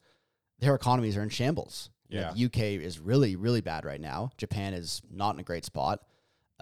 their 0.61 0.75
economies 0.75 1.17
are 1.17 1.23
in 1.23 1.29
shambles. 1.29 1.91
You 2.09 2.21
know, 2.21 2.27
Yeah. 2.29 2.33
the 2.33 2.45
UK 2.47 2.83
is 2.83 2.99
really, 3.01 3.37
really 3.37 3.61
bad 3.61 3.85
right 3.85 4.01
now. 4.01 4.31
Japan 4.39 4.73
is 4.73 5.03
not 5.11 5.35
in 5.35 5.41
a 5.41 5.45
great 5.45 5.65
spot. 5.67 6.01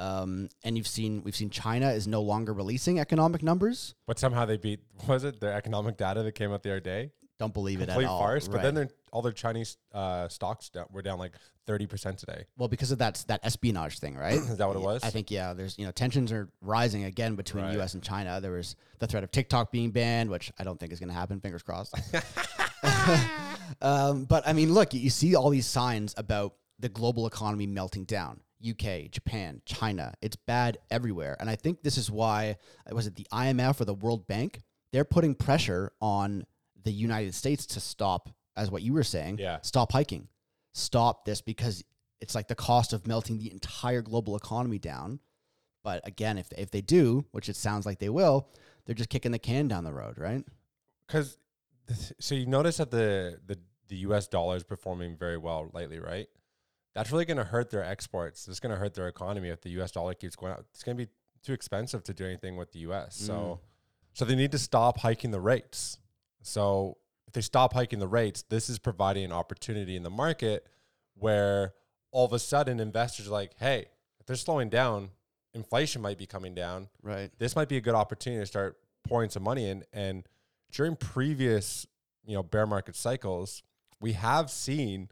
Um, 0.02 0.48
and 0.64 0.76
you've 0.76 0.86
seen 0.86 1.22
we've 1.24 1.36
seen 1.36 1.50
China 1.50 1.90
is 1.90 2.06
no 2.06 2.22
longer 2.22 2.52
releasing 2.52 2.98
economic 2.98 3.42
numbers. 3.42 3.94
But 4.06 4.18
somehow 4.18 4.44
they 4.44 4.56
beat. 4.56 4.80
Was 5.06 5.24
it 5.24 5.40
their 5.40 5.52
economic 5.52 5.96
data 5.96 6.22
that 6.22 6.32
came 6.32 6.52
out 6.52 6.62
the 6.62 6.70
other 6.70 6.80
day? 6.80 7.12
Don't 7.38 7.54
believe 7.54 7.80
it 7.80 7.86
Complete 7.86 8.04
at 8.04 8.10
all. 8.10 8.20
farce. 8.20 8.46
But 8.46 8.62
then 8.62 8.74
their- 8.74 8.88
all 9.12 9.20
their 9.22 9.32
Chinese 9.32 9.76
uh, 9.92 10.28
stocks 10.28 10.68
down, 10.70 10.86
were 10.92 11.02
down 11.02 11.18
like 11.18 11.32
thirty 11.66 11.86
percent 11.86 12.18
today. 12.18 12.44
Well, 12.56 12.68
because 12.68 12.92
of 12.92 12.98
that 12.98 13.24
that 13.28 13.40
espionage 13.44 13.98
thing, 13.98 14.16
right? 14.16 14.34
Is 14.52 14.56
that 14.56 14.66
what 14.66 14.76
it 14.76 14.82
was? 14.82 15.02
I 15.02 15.10
think 15.10 15.30
yeah. 15.30 15.52
There's 15.52 15.78
you 15.78 15.84
know 15.84 15.92
tensions 15.92 16.32
are 16.32 16.48
rising 16.60 17.04
again 17.04 17.34
between 17.34 17.64
Right. 17.64 17.74
U.S. 17.74 17.94
and 17.94 18.02
China. 18.02 18.40
There 18.40 18.52
was 18.52 18.76
the 18.98 19.06
threat 19.06 19.24
of 19.24 19.30
TikTok 19.30 19.70
being 19.72 19.90
banned, 19.90 20.30
which 20.30 20.52
I 20.58 20.64
don't 20.64 20.78
think 20.78 20.92
is 20.92 20.98
going 21.00 21.08
to 21.10 21.14
happen. 21.14 21.40
Fingers 21.40 21.62
crossed. 21.62 21.94
Um, 23.80 24.24
but 24.24 24.46
I 24.46 24.52
mean, 24.52 24.74
look, 24.74 24.92
you 24.92 25.08
see 25.08 25.34
all 25.34 25.48
these 25.48 25.66
signs 25.66 26.14
about 26.18 26.54
the 26.78 26.90
global 26.90 27.26
economy 27.26 27.66
melting 27.66 28.04
down. 28.04 28.40
UK, 28.66 29.10
Japan, 29.10 29.60
China. 29.64 30.14
It's 30.22 30.36
bad 30.36 30.78
everywhere. 30.90 31.36
And 31.40 31.48
I 31.50 31.56
think 31.56 31.82
this 31.82 31.96
is 31.98 32.10
why 32.10 32.56
was 32.90 33.06
it 33.06 33.16
the 33.16 33.26
IMF 33.32 33.80
or 33.80 33.84
the 33.84 33.94
World 33.94 34.26
Bank? 34.26 34.62
They're 34.92 35.04
putting 35.04 35.34
pressure 35.34 35.92
on 36.00 36.44
the 36.82 36.92
United 36.92 37.34
States 37.34 37.66
to 37.66 37.80
stop, 37.80 38.28
as 38.56 38.70
what 38.70 38.82
you 38.82 38.92
were 38.92 39.04
saying, 39.04 39.38
Yeah. 39.38 39.58
stop 39.62 39.92
hiking. 39.92 40.28
Stop 40.74 41.24
this 41.24 41.40
because 41.40 41.84
it's 42.20 42.34
like 42.34 42.48
the 42.48 42.54
cost 42.54 42.92
of 42.92 43.06
melting 43.06 43.38
the 43.38 43.50
entire 43.50 44.02
global 44.02 44.36
economy 44.36 44.78
down. 44.78 45.20
But 45.84 46.06
again, 46.06 46.38
if 46.38 46.52
if 46.56 46.70
they 46.70 46.80
do, 46.80 47.24
which 47.32 47.48
it 47.48 47.56
sounds 47.56 47.84
like 47.86 47.98
they 47.98 48.08
will, 48.08 48.48
they're 48.84 48.94
just 48.94 49.10
kicking 49.10 49.32
the 49.32 49.38
can 49.38 49.66
down 49.68 49.84
the 49.84 49.92
road, 49.92 50.16
right? 50.18 50.44
Because 51.06 51.38
so 52.20 52.34
you 52.34 52.46
notice 52.46 52.76
that 52.76 52.90
the 52.90 53.40
the 53.46 53.58
the 53.88 53.96
U.S. 53.98 54.28
dollar 54.28 54.56
is 54.56 54.62
performing 54.62 55.16
very 55.16 55.36
well 55.36 55.70
lately, 55.74 55.98
right? 55.98 56.28
That's 56.94 57.10
really 57.10 57.24
going 57.24 57.38
to 57.38 57.44
hurt 57.44 57.70
their 57.70 57.84
exports. 57.84 58.48
It's 58.48 58.60
going 58.60 58.72
to 58.74 58.78
hurt 58.78 58.94
their 58.94 59.08
economy 59.08 59.48
if 59.48 59.60
the 59.62 59.70
U.S. 59.70 59.92
dollar 59.92 60.14
keeps 60.14 60.36
going 60.36 60.52
up. 60.52 60.64
It's 60.72 60.82
going 60.82 60.96
to 60.96 61.04
be 61.06 61.10
too 61.42 61.52
expensive 61.52 62.04
to 62.04 62.14
do 62.14 62.24
anything 62.24 62.56
with 62.56 62.72
the 62.72 62.80
U.S. 62.80 63.16
So, 63.16 63.32
mm. 63.32 63.58
so 64.12 64.24
they 64.24 64.34
need 64.34 64.52
to 64.52 64.58
stop 64.58 64.98
hiking 64.98 65.30
the 65.30 65.40
rates. 65.40 65.98
So 66.42 66.98
if 67.26 67.32
they 67.32 67.40
stop 67.40 67.72
hiking 67.72 67.98
the 67.98 68.08
rates, 68.08 68.42
this 68.48 68.68
is 68.68 68.78
providing 68.78 69.24
an 69.24 69.32
opportunity 69.32 69.96
in 69.96 70.02
the 70.02 70.10
market 70.10 70.66
where 71.14 71.72
all 72.10 72.26
of 72.26 72.32
a 72.32 72.38
sudden 72.38 72.78
investors 72.78 73.28
are 73.28 73.32
like, 73.32 73.52
hey, 73.58 73.86
if 74.20 74.26
they're 74.26 74.36
slowing 74.36 74.68
down, 74.68 75.10
inflation 75.54 76.02
might 76.02 76.18
be 76.18 76.26
coming 76.26 76.54
down 76.54 76.88
Right. 77.02 77.30
this 77.38 77.56
might 77.56 77.68
be 77.68 77.76
a 77.76 77.80
good 77.80 77.94
opportunity 77.94 78.42
to 78.42 78.46
start 78.46 78.78
pouring 79.04 79.30
some 79.30 79.42
money 79.42 79.68
in. 79.68 79.84
And 79.92 80.26
during 80.70 80.96
previous, 80.96 81.86
you 82.24 82.34
know, 82.34 82.42
bear 82.42 82.66
market 82.66 82.96
cycles, 82.96 83.62
we 84.00 84.12
have 84.12 84.50
seen, 84.50 85.08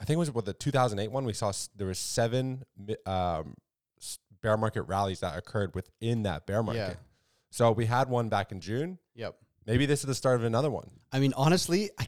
I 0.00 0.04
think 0.04 0.16
it 0.16 0.18
was 0.18 0.32
with 0.32 0.44
the 0.44 0.52
2008 0.52 1.10
one, 1.12 1.24
we 1.24 1.32
saw 1.32 1.50
s- 1.50 1.68
there 1.76 1.86
was 1.86 1.98
seven 1.98 2.64
um, 3.06 3.54
s- 4.00 4.18
bear 4.42 4.56
market 4.56 4.82
rallies 4.82 5.20
that 5.20 5.36
occurred 5.38 5.74
within 5.74 6.24
that 6.24 6.46
bear 6.46 6.62
market. 6.62 6.78
Yeah. 6.78 6.94
So 7.50 7.70
we 7.72 7.86
had 7.86 8.08
one 8.08 8.28
back 8.28 8.50
in 8.52 8.60
June. 8.60 8.98
Yep. 9.14 9.36
Maybe 9.66 9.86
this 9.86 10.00
is 10.00 10.06
the 10.06 10.14
start 10.14 10.36
of 10.36 10.44
another 10.44 10.70
one. 10.70 10.90
I 11.12 11.20
mean, 11.20 11.32
honestly, 11.36 11.90
I, 11.98 12.06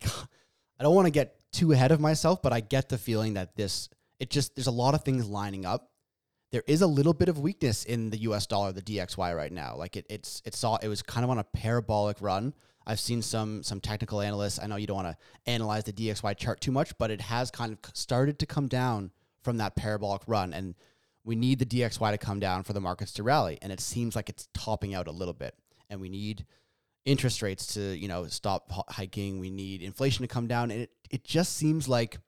I 0.78 0.82
don't 0.82 0.94
want 0.94 1.06
to 1.06 1.12
get 1.12 1.36
too 1.52 1.72
ahead 1.72 1.92
of 1.92 2.00
myself, 2.00 2.42
but 2.42 2.52
I 2.52 2.60
get 2.60 2.88
the 2.88 2.98
feeling 2.98 3.34
that 3.34 3.56
this, 3.56 3.88
it 4.18 4.28
just, 4.30 4.56
there's 4.56 4.66
a 4.66 4.70
lot 4.72 4.94
of 4.94 5.02
things 5.04 5.26
lining 5.28 5.64
up. 5.64 5.90
There 6.52 6.62
is 6.66 6.82
a 6.82 6.86
little 6.86 7.14
bit 7.14 7.28
of 7.28 7.38
weakness 7.38 7.84
in 7.84 8.10
the 8.10 8.18
US 8.18 8.46
dollar, 8.46 8.72
the 8.72 8.82
DXY 8.82 9.34
right 9.36 9.52
now. 9.52 9.76
Like 9.76 9.96
it, 9.96 10.06
it's, 10.10 10.42
it 10.44 10.54
saw, 10.54 10.76
it 10.76 10.88
was 10.88 11.02
kind 11.02 11.24
of 11.24 11.30
on 11.30 11.38
a 11.38 11.44
parabolic 11.44 12.18
run. 12.20 12.52
I've 12.86 13.00
seen 13.00 13.22
some, 13.22 13.62
some 13.62 13.80
technical 13.80 14.20
analysts. 14.20 14.60
I 14.60 14.66
know 14.66 14.76
you 14.76 14.86
don't 14.86 15.02
want 15.02 15.08
to 15.08 15.50
analyze 15.50 15.84
the 15.84 15.92
DXY 15.92 16.36
chart 16.36 16.60
too 16.60 16.72
much, 16.72 16.96
but 16.98 17.10
it 17.10 17.20
has 17.22 17.50
kind 17.50 17.72
of 17.72 17.78
started 17.94 18.38
to 18.38 18.46
come 18.46 18.68
down 18.68 19.10
from 19.42 19.56
that 19.58 19.74
parabolic 19.74 20.22
run. 20.26 20.52
And 20.52 20.74
we 21.24 21.34
need 21.34 21.58
the 21.58 21.66
DXY 21.66 22.12
to 22.12 22.18
come 22.18 22.38
down 22.38 22.62
for 22.62 22.72
the 22.72 22.80
markets 22.80 23.12
to 23.14 23.22
rally. 23.22 23.58
And 23.60 23.72
it 23.72 23.80
seems 23.80 24.14
like 24.14 24.28
it's 24.28 24.48
topping 24.54 24.94
out 24.94 25.08
a 25.08 25.12
little 25.12 25.34
bit. 25.34 25.54
And 25.90 26.00
we 26.00 26.08
need 26.08 26.46
interest 27.06 27.40
rates 27.40 27.68
to 27.74 27.80
you 27.96 28.08
know 28.08 28.26
stop 28.26 28.70
hiking 28.90 29.38
we 29.38 29.48
need 29.48 29.80
inflation 29.80 30.22
to 30.22 30.28
come 30.28 30.48
down 30.48 30.72
and 30.72 30.82
it, 30.82 30.90
it 31.08 31.24
just 31.24 31.56
seems 31.56 31.88
like 31.88 32.18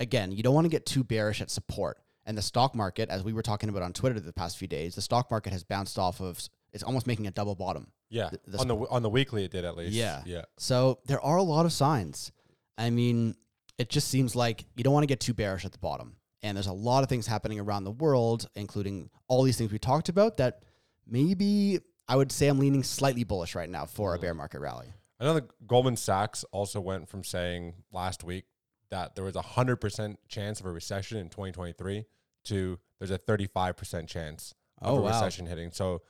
again 0.00 0.32
you 0.32 0.42
don't 0.42 0.54
want 0.54 0.64
to 0.64 0.70
get 0.70 0.86
too 0.86 1.04
bearish 1.04 1.42
at 1.42 1.50
support 1.50 1.98
and 2.24 2.36
the 2.36 2.42
stock 2.42 2.74
market 2.74 3.10
as 3.10 3.22
we 3.22 3.34
were 3.34 3.42
talking 3.42 3.68
about 3.68 3.82
on 3.82 3.92
twitter 3.92 4.18
the 4.18 4.32
past 4.32 4.56
few 4.56 4.66
days 4.66 4.94
the 4.94 5.02
stock 5.02 5.30
market 5.30 5.52
has 5.52 5.62
bounced 5.62 5.98
off 5.98 6.20
of 6.20 6.40
it's 6.72 6.82
almost 6.82 7.06
making 7.06 7.26
a 7.26 7.30
double 7.30 7.54
bottom 7.54 7.88
Yeah. 8.10 8.30
The- 8.30 8.40
the 8.52 8.58
on 8.58 8.68
the 8.68 8.76
on 8.76 9.02
the 9.02 9.10
weekly 9.10 9.44
it 9.44 9.50
did 9.50 9.64
at 9.64 9.76
least. 9.76 9.92
Yeah. 9.92 10.22
Yeah. 10.26 10.44
so 10.58 10.98
there 11.06 11.20
are 11.20 11.36
a 11.36 11.42
lot 11.42 11.66
of 11.66 11.72
signs 11.72 12.32
i 12.76 12.90
mean 12.90 13.34
it 13.78 13.88
just 13.88 14.08
seems 14.08 14.34
like 14.36 14.64
you 14.76 14.84
don't 14.84 14.92
want 14.92 15.02
to 15.02 15.08
get 15.08 15.20
too 15.20 15.34
bearish 15.34 15.64
at 15.64 15.72
the 15.72 15.78
bottom 15.78 16.16
and 16.42 16.56
there's 16.56 16.66
a 16.68 16.72
lot 16.72 17.02
of 17.02 17.08
things 17.08 17.26
happening 17.26 17.58
around 17.60 17.84
the 17.84 17.90
world 17.92 18.48
including 18.54 19.10
all 19.28 19.42
these 19.42 19.56
things 19.58 19.72
we 19.72 19.78
talked 19.78 20.08
about 20.08 20.36
that 20.36 20.62
maybe 21.06 21.80
i 22.08 22.16
would 22.16 22.30
say 22.32 22.48
i'm 22.48 22.58
leaning 22.58 22.82
slightly 22.82 23.24
bullish 23.24 23.54
right 23.54 23.68
now 23.70 23.84
for 23.84 24.14
a 24.14 24.18
mm. 24.18 24.22
bear 24.22 24.34
market 24.34 24.60
rally 24.60 24.92
I 25.20 25.24
know 25.24 25.34
that 25.34 25.66
Goldman 25.66 25.96
Sachs 25.96 26.44
also 26.52 26.80
went 26.80 27.08
from 27.08 27.24
saying 27.24 27.74
last 27.90 28.22
week 28.22 28.44
that 28.90 29.16
there 29.16 29.24
was 29.24 29.34
a 29.34 29.42
hundred 29.42 29.76
percent 29.76 30.18
chance 30.28 30.60
of 30.60 30.66
a 30.66 30.70
recession 30.70 31.18
in 31.18 31.28
2023 31.28 32.04
to 32.44 32.78
there's 33.00 33.10
a 33.10 33.18
35 33.18 33.76
percent 33.76 34.08
chance 34.08 34.54
of 34.80 34.94
Oh, 34.94 34.98
a 34.98 35.00
wow. 35.02 35.08
recession 35.08 35.46
hitting. 35.46 35.72
So 35.72 36.02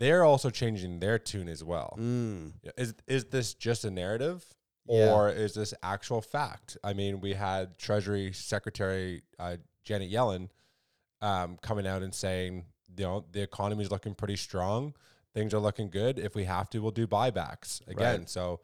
they're 0.00 0.24
also 0.24 0.50
changing 0.50 0.98
their 0.98 1.18
tune 1.18 1.48
as 1.48 1.62
well. 1.62 1.96
Mm. 2.00 2.54
Is 2.76 2.94
is 3.06 3.26
this 3.26 3.54
just 3.54 3.84
a 3.84 3.90
narrative 3.90 4.44
Yeah. 4.88 5.12
or 5.12 5.28
is 5.30 5.54
this 5.54 5.72
actual 5.82 6.20
fact? 6.22 6.76
I 6.82 6.94
mean, 6.94 7.20
we 7.20 7.34
had 7.34 7.78
Treasury 7.78 8.32
Secretary 8.32 9.22
uh, 9.38 9.58
Janet 9.84 10.10
Yellen 10.10 10.48
um, 11.20 11.58
coming 11.62 11.86
out 11.86 12.02
and 12.02 12.14
saying, 12.14 12.64
you 12.96 13.04
know, 13.04 13.24
the 13.30 13.42
economy 13.42 13.84
is 13.84 13.90
looking 13.90 14.14
pretty 14.14 14.36
strong. 14.36 14.94
Things 15.34 15.54
are 15.54 15.60
looking 15.60 15.90
good. 15.90 16.18
If 16.18 16.34
we 16.34 16.44
have 16.44 16.68
to, 16.70 16.80
we'll 16.80 16.90
do 16.90 17.06
buybacks 17.06 17.86
again. 17.86 18.20
Right. 18.20 18.30
So 18.30 18.60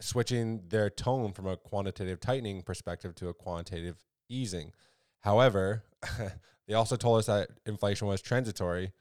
switching 0.00 0.62
their 0.68 0.88
tone 0.88 1.32
from 1.32 1.46
a 1.46 1.56
quantitative 1.58 2.20
tightening 2.20 2.62
perspective 2.62 3.14
to 3.16 3.28
a 3.28 3.34
quantitative 3.34 3.96
easing. 4.30 4.72
However, 5.20 5.84
they 6.66 6.72
also 6.74 6.96
told 6.96 7.18
us 7.18 7.26
that 7.26 7.50
inflation 7.66 8.08
was 8.08 8.22
transitory 8.22 8.92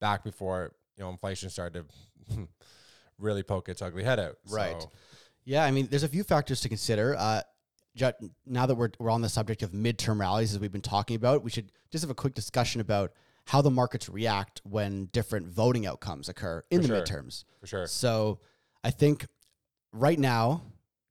back 0.00 0.24
before 0.24 0.72
you 0.96 1.04
know 1.04 1.10
inflation 1.10 1.50
started 1.50 1.84
to 2.30 2.48
really 3.18 3.42
poke 3.42 3.68
its 3.68 3.82
ugly 3.82 4.04
head 4.04 4.18
out. 4.18 4.36
Right. 4.50 4.80
So, 4.80 4.90
Yeah, 5.44 5.64
I 5.64 5.70
mean, 5.70 5.88
there's 5.90 6.02
a 6.02 6.08
few 6.08 6.24
factors 6.24 6.60
to 6.62 6.68
consider. 6.68 7.14
Uh, 7.18 7.42
now 8.46 8.66
that 8.66 8.74
we're, 8.74 8.90
we're 8.98 9.10
on 9.10 9.22
the 9.22 9.28
subject 9.28 9.62
of 9.62 9.70
midterm 9.72 10.20
rallies, 10.20 10.52
as 10.52 10.58
we've 10.60 10.72
been 10.72 10.82
talking 10.82 11.16
about, 11.16 11.42
we 11.42 11.50
should 11.50 11.72
just 11.90 12.02
have 12.02 12.10
a 12.10 12.14
quick 12.14 12.34
discussion 12.34 12.80
about 12.82 13.12
how 13.46 13.62
the 13.62 13.70
markets 13.70 14.08
react 14.08 14.60
when 14.64 15.06
different 15.12 15.46
voting 15.46 15.86
outcomes 15.86 16.28
occur 16.28 16.62
in 16.70 16.82
For 16.82 16.88
the 16.88 16.94
sure. 16.94 17.04
midterms. 17.04 17.44
for 17.60 17.66
sure. 17.66 17.86
So 17.86 18.40
I 18.84 18.90
think 18.90 19.26
right 19.92 20.18
now, 20.18 20.62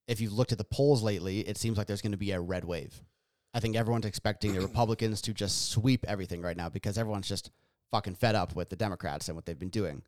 if 0.07 0.21
you've 0.21 0.33
looked 0.33 0.51
at 0.51 0.57
the 0.59 0.65
polls 0.65 1.01
lately, 1.01 1.39
it 1.39 1.57
seems 1.57 1.77
like 1.77 1.87
there's 1.87 2.01
going 2.01 2.11
to 2.11 2.17
be 2.17 2.31
a 2.31 2.39
red 2.39 2.65
wave. 2.65 3.01
I 3.53 3.61
think 3.61 3.75
everyone's 3.75 4.05
expecting 4.05 4.53
the 4.53 4.61
Republicans 4.67 5.21
to 5.21 5.33
just 5.33 5.71
sweep 5.71 6.05
everything 6.07 6.41
right 6.41 6.57
now 6.57 6.69
because 6.69 6.97
everyone's 6.97 7.27
just 7.27 7.49
fucking 7.91 8.15
fed 8.15 8.35
up 8.35 8.55
with 8.55 8.69
the 8.69 8.75
Democrats 8.75 9.27
and 9.27 9.35
what 9.35 9.45
they've 9.45 9.59
been 9.59 9.69
doing. 9.69 10.01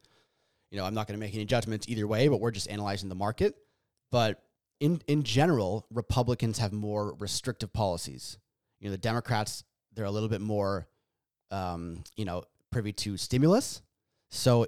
You 0.71 0.77
know, 0.77 0.85
I'm 0.85 0.93
not 0.93 1.07
going 1.07 1.19
to 1.19 1.25
make 1.25 1.33
any 1.33 1.45
judgments 1.45 1.87
either 1.87 2.07
way, 2.07 2.27
but 2.27 2.41
we're 2.41 2.51
just 2.51 2.69
analyzing 2.69 3.09
the 3.09 3.15
market. 3.15 3.55
But 4.11 4.43
in 4.79 5.01
in 5.07 5.23
general, 5.23 5.85
Republicans 5.91 6.59
have 6.59 6.73
more 6.73 7.15
restrictive 7.19 7.73
policies. 7.73 8.37
You 8.79 8.87
know, 8.87 8.91
the 8.91 8.97
Democrats 8.97 9.63
they're 9.93 10.05
a 10.05 10.11
little 10.11 10.29
bit 10.29 10.41
more, 10.41 10.87
um, 11.49 12.03
you 12.15 12.23
know, 12.23 12.43
privy 12.71 12.93
to 12.93 13.17
stimulus. 13.17 13.81
So 14.29 14.67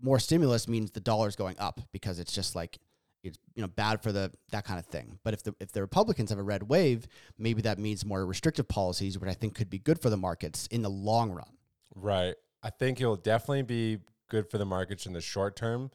more 0.00 0.18
stimulus 0.18 0.68
means 0.68 0.92
the 0.92 1.00
dollar's 1.00 1.36
going 1.36 1.58
up 1.58 1.80
because 1.92 2.18
it's 2.18 2.32
just 2.32 2.54
like 2.54 2.78
it's 3.22 3.38
you 3.54 3.62
know 3.62 3.68
bad 3.68 4.02
for 4.02 4.12
the 4.12 4.32
that 4.50 4.64
kind 4.64 4.78
of 4.78 4.86
thing. 4.86 5.18
But 5.24 5.34
if 5.34 5.42
the 5.42 5.54
if 5.60 5.72
the 5.72 5.80
Republicans 5.80 6.30
have 6.30 6.38
a 6.38 6.42
red 6.42 6.62
wave, 6.62 7.06
maybe 7.38 7.62
that 7.62 7.78
means 7.78 8.04
more 8.04 8.24
restrictive 8.24 8.68
policies, 8.68 9.18
which 9.18 9.28
I 9.28 9.34
think 9.34 9.54
could 9.54 9.68
be 9.68 9.78
good 9.78 10.00
for 10.00 10.10
the 10.10 10.16
markets 10.16 10.66
in 10.68 10.82
the 10.82 10.90
long 10.90 11.30
run. 11.32 11.50
Right. 11.94 12.34
I 12.62 12.70
think 12.70 13.00
it'll 13.00 13.16
definitely 13.16 13.62
be 13.62 13.98
good 14.28 14.50
for 14.50 14.58
the 14.58 14.64
markets 14.64 15.06
in 15.06 15.12
the 15.12 15.20
short 15.20 15.56
term 15.56 15.90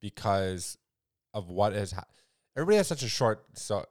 because 0.00 0.78
of 1.32 1.48
what 1.50 1.72
has 1.72 1.92
ha- 1.92 2.06
everybody 2.56 2.76
has 2.76 2.86
such 2.88 3.02
a 3.02 3.08
short 3.08 3.44
so 3.54 3.84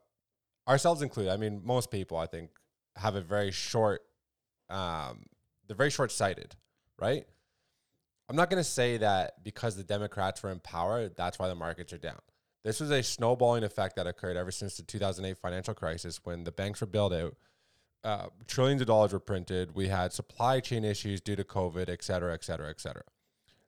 ourselves 0.67 1.01
included. 1.01 1.31
I 1.31 1.37
mean, 1.37 1.61
most 1.63 1.91
people 1.91 2.17
I 2.17 2.25
think 2.27 2.49
have 2.95 3.15
a 3.15 3.21
very 3.21 3.51
short 3.51 4.01
um 4.69 5.25
they're 5.67 5.75
very 5.75 5.89
short 5.89 6.11
sighted, 6.11 6.55
right? 6.99 7.25
I'm 8.29 8.35
not 8.35 8.49
going 8.49 8.61
to 8.61 8.69
say 8.69 8.97
that 8.97 9.43
because 9.43 9.75
the 9.75 9.83
Democrats 9.83 10.41
were 10.41 10.51
in 10.51 10.59
power, 10.59 11.09
that's 11.09 11.37
why 11.37 11.49
the 11.49 11.55
markets 11.55 11.91
are 11.93 11.97
down. 11.97 12.19
This 12.63 12.79
was 12.79 12.89
a 12.89 13.03
snowballing 13.03 13.63
effect 13.63 13.97
that 13.97 14.07
occurred 14.07 14.37
ever 14.37 14.51
since 14.51 14.77
the 14.77 14.83
2008 14.83 15.37
financial 15.37 15.73
crisis 15.73 16.21
when 16.23 16.45
the 16.45 16.51
banks 16.51 16.79
were 16.79 16.87
bailed 16.87 17.13
out 17.13 17.35
uh, 18.03 18.27
trillions 18.47 18.81
of 18.81 18.87
dollars 18.87 19.13
were 19.13 19.19
printed. 19.19 19.75
We 19.75 19.87
had 19.87 20.13
supply 20.13 20.59
chain 20.59 20.83
issues 20.83 21.21
due 21.21 21.35
to 21.35 21.43
COVID, 21.43 21.89
et 21.89 22.03
cetera, 22.03 22.33
et 22.33 22.43
cetera, 22.43 22.69
et 22.69 22.79
cetera. 22.79 23.03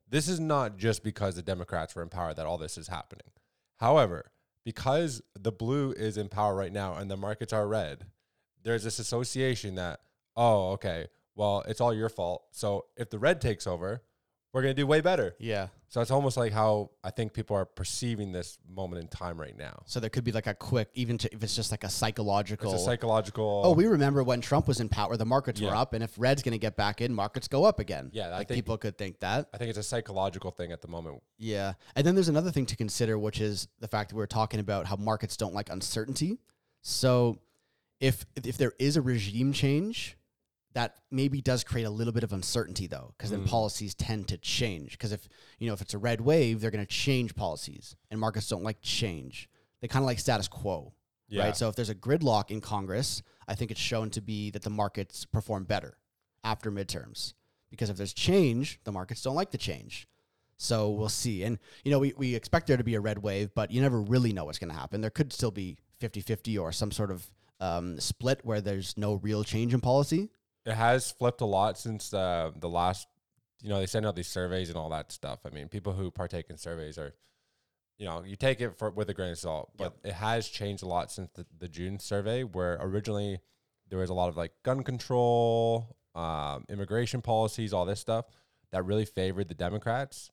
This 0.10 0.27
is 0.27 0.39
not 0.39 0.77
just 0.77 1.04
because 1.04 1.36
the 1.36 1.42
Democrats 1.42 1.96
were 1.96 2.04
in 2.04 2.10
power 2.10 2.34
that 2.34 2.46
all 2.46 2.58
this 2.58 2.77
is 2.77 2.88
happening. 2.88 3.27
However, 3.77 4.32
because 4.63 5.22
the 5.39 5.51
blue 5.51 5.92
is 5.92 6.18
in 6.18 6.30
power 6.30 6.56
right 6.56 6.72
now 6.72 6.96
and 6.96 7.10
the 7.10 7.18
markets 7.18 7.54
are 7.54 7.68
red, 7.68 8.06
there's 8.63 8.84
this 8.84 9.00
association 9.00 9.75
that, 9.75 10.00
oh, 10.36 10.72
okay, 10.72 11.08
well, 11.36 11.63
it's 11.68 11.82
all 11.82 11.94
your 11.94 12.10
fault. 12.10 12.46
So 12.51 12.86
if 12.98 13.10
the 13.10 13.20
red 13.20 13.42
takes 13.42 13.68
over, 13.68 14.01
we're 14.56 14.62
going 14.62 14.74
to 14.74 14.82
do 14.82 14.88
way 14.88 15.02
better. 15.02 15.36
Yeah. 15.38 15.68
So 15.90 16.00
it's 16.00 16.12
almost 16.12 16.38
like 16.38 16.54
how 16.54 16.92
I 17.04 17.12
think 17.12 17.34
people 17.34 17.58
are 17.58 17.66
perceiving 17.66 18.32
this 18.32 18.58
moment 18.74 19.02
in 19.02 19.10
time 19.10 19.38
right 19.38 19.56
now. 19.58 19.84
So 19.86 20.00
there 20.00 20.10
could 20.10 20.24
be 20.24 20.32
like 20.32 20.48
a 20.48 20.54
quick, 20.54 20.88
even 20.94 21.18
to, 21.18 21.34
if 21.34 21.44
it's 21.44 21.58
just 21.58 21.72
like 21.72 21.84
a 21.84 21.90
psychological. 21.90 22.72
It's 22.72 22.82
a 22.82 22.86
psychological. 22.86 23.64
Oh, 23.66 23.74
we 23.74 23.86
remember 23.86 24.24
when 24.24 24.40
Trump 24.40 24.70
was 24.70 24.80
in 24.80 24.88
power, 24.88 25.18
the 25.18 25.26
markets 25.26 25.60
were 25.60 25.76
up, 25.76 25.92
and 25.92 26.02
if 26.02 26.14
red's 26.18 26.42
going 26.42 26.54
to 26.54 26.58
get 26.58 26.78
back 26.78 27.02
in, 27.02 27.14
markets 27.14 27.50
go 27.50 27.66
up 27.66 27.82
again. 27.82 28.12
Yeah, 28.14 28.28
I 28.28 28.38
like 28.38 28.48
think- 28.48 28.60
people 28.60 28.78
could 28.78 28.98
think 28.98 29.20
that. 29.20 29.50
I 29.54 29.58
think 29.58 29.68
it's 29.72 29.78
a 29.78 29.84
psychological 29.84 30.52
thing 30.52 30.72
at 30.72 30.82
the 30.82 30.88
moment. 30.88 31.22
Yeah, 31.38 31.74
and 31.98 32.08
then 32.08 32.16
there's 32.16 32.30
another 32.30 32.52
thing 32.52 32.66
to 32.68 32.78
consider, 32.78 33.20
which 33.20 33.42
is 33.42 33.68
the 33.82 33.90
fact 33.90 34.10
that 34.10 34.16
we 34.16 34.20
we're 34.20 34.28
talking 34.28 34.62
about 34.62 34.86
how 34.86 34.96
markets 34.96 35.36
don't 35.36 35.54
like 35.54 35.70
uncertainty. 35.70 36.38
So 36.82 37.40
if 38.00 38.26
if 38.42 38.58
there 38.58 38.72
is 38.80 38.96
a 38.96 39.02
regime 39.02 39.52
change, 39.52 40.18
that 40.75 40.98
maybe 41.10 41.41
does 41.41 41.63
create 41.63 41.86
a 41.86 41.89
little 41.89 42.13
bit 42.13 42.24
of 42.24 42.32
uncertainty 42.32 42.86
though, 42.86 43.13
because 43.17 43.32
then 43.32 43.41
Mm. 43.44 43.48
policies 43.50 43.96
tend 43.96 44.27
to 44.27 44.38
change. 44.38 44.91
Because 44.91 45.12
if 45.12 45.27
you 45.58 45.67
know 45.67 45.74
if 45.74 45.82
it's 45.82 45.94
a 45.96 45.98
red 45.98 46.22
wave, 46.22 46.62
they're 46.62 46.70
going 46.72 46.86
to 46.86 46.91
change 46.91 47.34
policies, 47.36 47.96
and 48.12 48.20
markets 48.20 48.48
don't 48.48 48.63
like 48.63 48.82
change. 48.82 49.50
They 49.82 49.88
kind 49.88 50.03
of 50.03 50.08
like 50.08 50.20
status 50.20 50.48
quo, 50.48 50.94
Yeah. 51.29 51.44
right? 51.46 51.58
So 51.58 51.67
if 51.70 51.75
there's 51.75 51.89
a 51.89 51.96
gridlock 51.96 52.51
in 52.51 52.62
Congress, 52.62 53.24
I 53.48 53.55
think 53.55 53.72
it's 53.72 53.79
shown 53.79 54.10
to 54.12 54.22
be 54.22 54.51
that 54.51 54.62
the 54.62 54.70
markets 54.70 55.25
perform 55.25 55.63
better 55.63 55.98
after 56.44 56.72
midterms. 56.72 57.34
Because 57.72 57.89
if 57.89 57.98
there's 57.98 58.13
change, 58.13 58.79
the 58.84 58.91
markets 58.91 59.22
don't 59.24 59.36
like 59.36 59.51
the 59.51 59.58
change. 59.58 60.08
So 60.58 60.89
we'll 60.91 61.10
see. 61.10 61.44
And, 61.44 61.58
you 61.84 61.91
know, 61.91 62.00
we, 62.00 62.13
we 62.15 62.34
expect 62.36 62.67
there 62.67 62.77
to 62.77 62.84
be 62.84 62.96
a 62.96 63.01
red 63.01 63.17
wave, 63.22 63.53
but 63.53 63.72
you 63.72 63.82
never 63.82 64.00
really 64.01 64.32
know 64.32 64.46
what's 64.46 64.60
going 64.60 64.72
to 64.72 64.79
happen. 64.79 65.01
There 65.01 65.10
could 65.10 65.34
still 65.34 65.51
be 65.51 65.77
50 66.00 66.22
50 66.22 66.58
or 66.58 66.72
some 66.72 66.91
sort 66.91 67.12
of 67.12 67.29
um, 67.60 68.00
split 68.00 68.39
where 68.44 68.62
there's 68.62 68.96
no 68.98 69.15
real 69.15 69.44
change 69.44 69.74
in 69.74 69.82
policy. 69.82 70.29
It 70.66 70.74
has 70.74 71.12
flipped 71.12 71.42
a 71.42 71.46
lot 71.46 71.78
since 71.78 72.14
uh, 72.14 72.52
the 72.56 72.70
last 72.70 73.08
you 73.62 73.70
know 73.70 73.80
they 73.80 73.86
send 73.86 74.06
out 74.06 74.16
these 74.16 74.28
surveys 74.28 74.70
and 74.70 74.78
all 74.78 74.90
that 74.90 75.12
stuff. 75.12 75.40
I 75.46 75.50
mean 75.50 75.68
people 75.68 75.94
who 75.94 76.12
partake 76.12 76.50
in 76.50 76.58
surveys 76.58 76.98
are 76.98 77.14
you 77.98 78.06
know 78.06 78.24
you 78.26 78.36
take 78.36 78.62
it 78.62 78.78
for 78.78 78.90
with 78.90 79.10
a 79.10 79.14
grain 79.14 79.32
of 79.32 79.38
salt 79.38 79.72
but 79.78 79.96
it 80.04 80.14
has 80.14 80.50
changed 80.50 80.84
a 80.84 80.86
lot 80.86 81.10
since 81.10 81.30
the, 81.34 81.46
the 81.58 81.70
june 81.70 81.98
survey 81.98 82.44
where 82.44 82.78
originally 82.82 83.40
there 83.90 84.00
was 84.00 84.10
a 84.10 84.14
lot 84.14 84.28
of 84.28 84.36
like 84.36 84.52
gun 84.64 84.84
control 84.84 85.96
um, 86.14 86.66
immigration 86.70 87.22
policies 87.22 87.72
all 87.72 87.86
this 87.86 88.00
stuff 88.02 88.26
that 88.72 88.84
really 88.86 89.06
favored 89.06 89.48
the 89.48 89.56
democrats. 89.56 90.32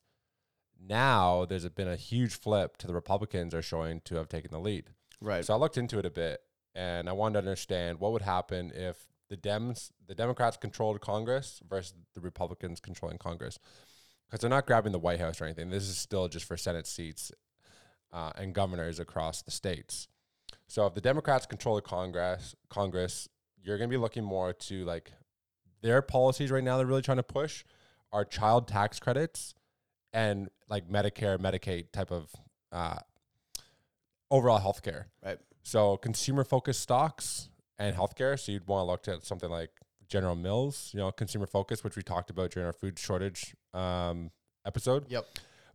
Now 0.85 1.45
there's 1.45 1.67
been 1.69 1.87
a 1.87 1.95
huge 1.95 2.33
flip 2.33 2.77
to 2.77 2.87
the 2.87 2.93
republicans 2.93 3.53
are 3.53 3.61
showing 3.61 4.01
to 4.05 4.15
have 4.15 4.27
taken 4.27 4.51
the 4.51 4.59
lead. 4.59 4.89
Right. 5.21 5.45
so 5.45 5.53
I 5.53 5.57
looked 5.57 5.77
into 5.77 5.99
it 5.99 6.05
a 6.05 6.09
bit, 6.09 6.41
and 6.75 7.07
I 7.07 7.13
wanted 7.13 7.33
to 7.33 7.39
understand 7.39 8.01
what 8.01 8.11
would 8.11 8.21
happen 8.21 8.73
if 8.75 9.07
the 9.33 9.49
Dems, 9.49 9.89
the 10.07 10.13
Democrats 10.13 10.57
controlled 10.57 11.01
Congress 11.01 11.59
versus 11.67 11.95
the 12.13 12.21
Republicans 12.21 12.79
controlling 12.79 13.17
Congress, 13.17 13.57
because 14.27 14.41
they're 14.41 14.49
not 14.49 14.67
grabbing 14.67 14.91
the 14.91 14.99
White 14.99 15.19
House 15.19 15.41
or 15.41 15.45
anything. 15.45 15.71
This 15.71 15.89
is 15.89 15.97
still 15.97 16.27
just 16.27 16.45
for 16.45 16.55
Senate 16.55 16.85
seats 16.85 17.31
uh, 18.11 18.31
and 18.35 18.53
governors 18.53 18.99
across 18.99 19.41
the 19.41 19.49
states. 19.49 20.07
So 20.67 20.85
if 20.85 20.93
the 20.93 21.01
Democrats 21.01 21.47
control 21.47 21.75
the 21.75 21.81
Congress, 21.81 22.55
Congress, 22.69 23.27
you're 23.63 23.77
going 23.79 23.89
to 23.89 23.93
be 23.93 23.99
looking 23.99 24.23
more 24.23 24.53
to 24.53 24.85
like 24.85 25.11
their 25.81 26.03
policies 26.03 26.51
right 26.51 26.63
now. 26.63 26.77
They're 26.77 26.85
really 26.85 27.01
trying 27.01 27.17
to 27.17 27.23
push 27.23 27.63
are 28.11 28.23
child 28.23 28.67
tax 28.67 28.99
credits 28.99 29.55
and 30.13 30.49
like 30.69 30.87
Medicare, 30.87 31.39
Medicaid 31.39 31.91
type 31.91 32.11
of 32.11 32.29
uh, 32.71 32.99
overall 34.29 34.59
healthcare. 34.59 35.05
Right. 35.25 35.39
So 35.63 35.97
consumer 35.97 36.43
focused 36.43 36.81
stocks 36.81 37.49
and 37.79 37.95
healthcare. 37.95 38.39
So 38.39 38.51
you'd 38.51 38.67
want 38.67 38.81
to 38.81 38.91
look 38.91 39.07
at 39.07 39.25
something 39.25 39.49
like 39.49 39.71
General 40.07 40.35
Mills, 40.35 40.91
you 40.93 40.99
know, 40.99 41.11
consumer 41.11 41.45
focus, 41.47 41.83
which 41.83 41.95
we 41.95 42.03
talked 42.03 42.29
about 42.29 42.51
during 42.51 42.67
our 42.67 42.73
food 42.73 42.99
shortage 42.99 43.55
um, 43.73 44.31
episode. 44.65 45.05
Yep. 45.09 45.25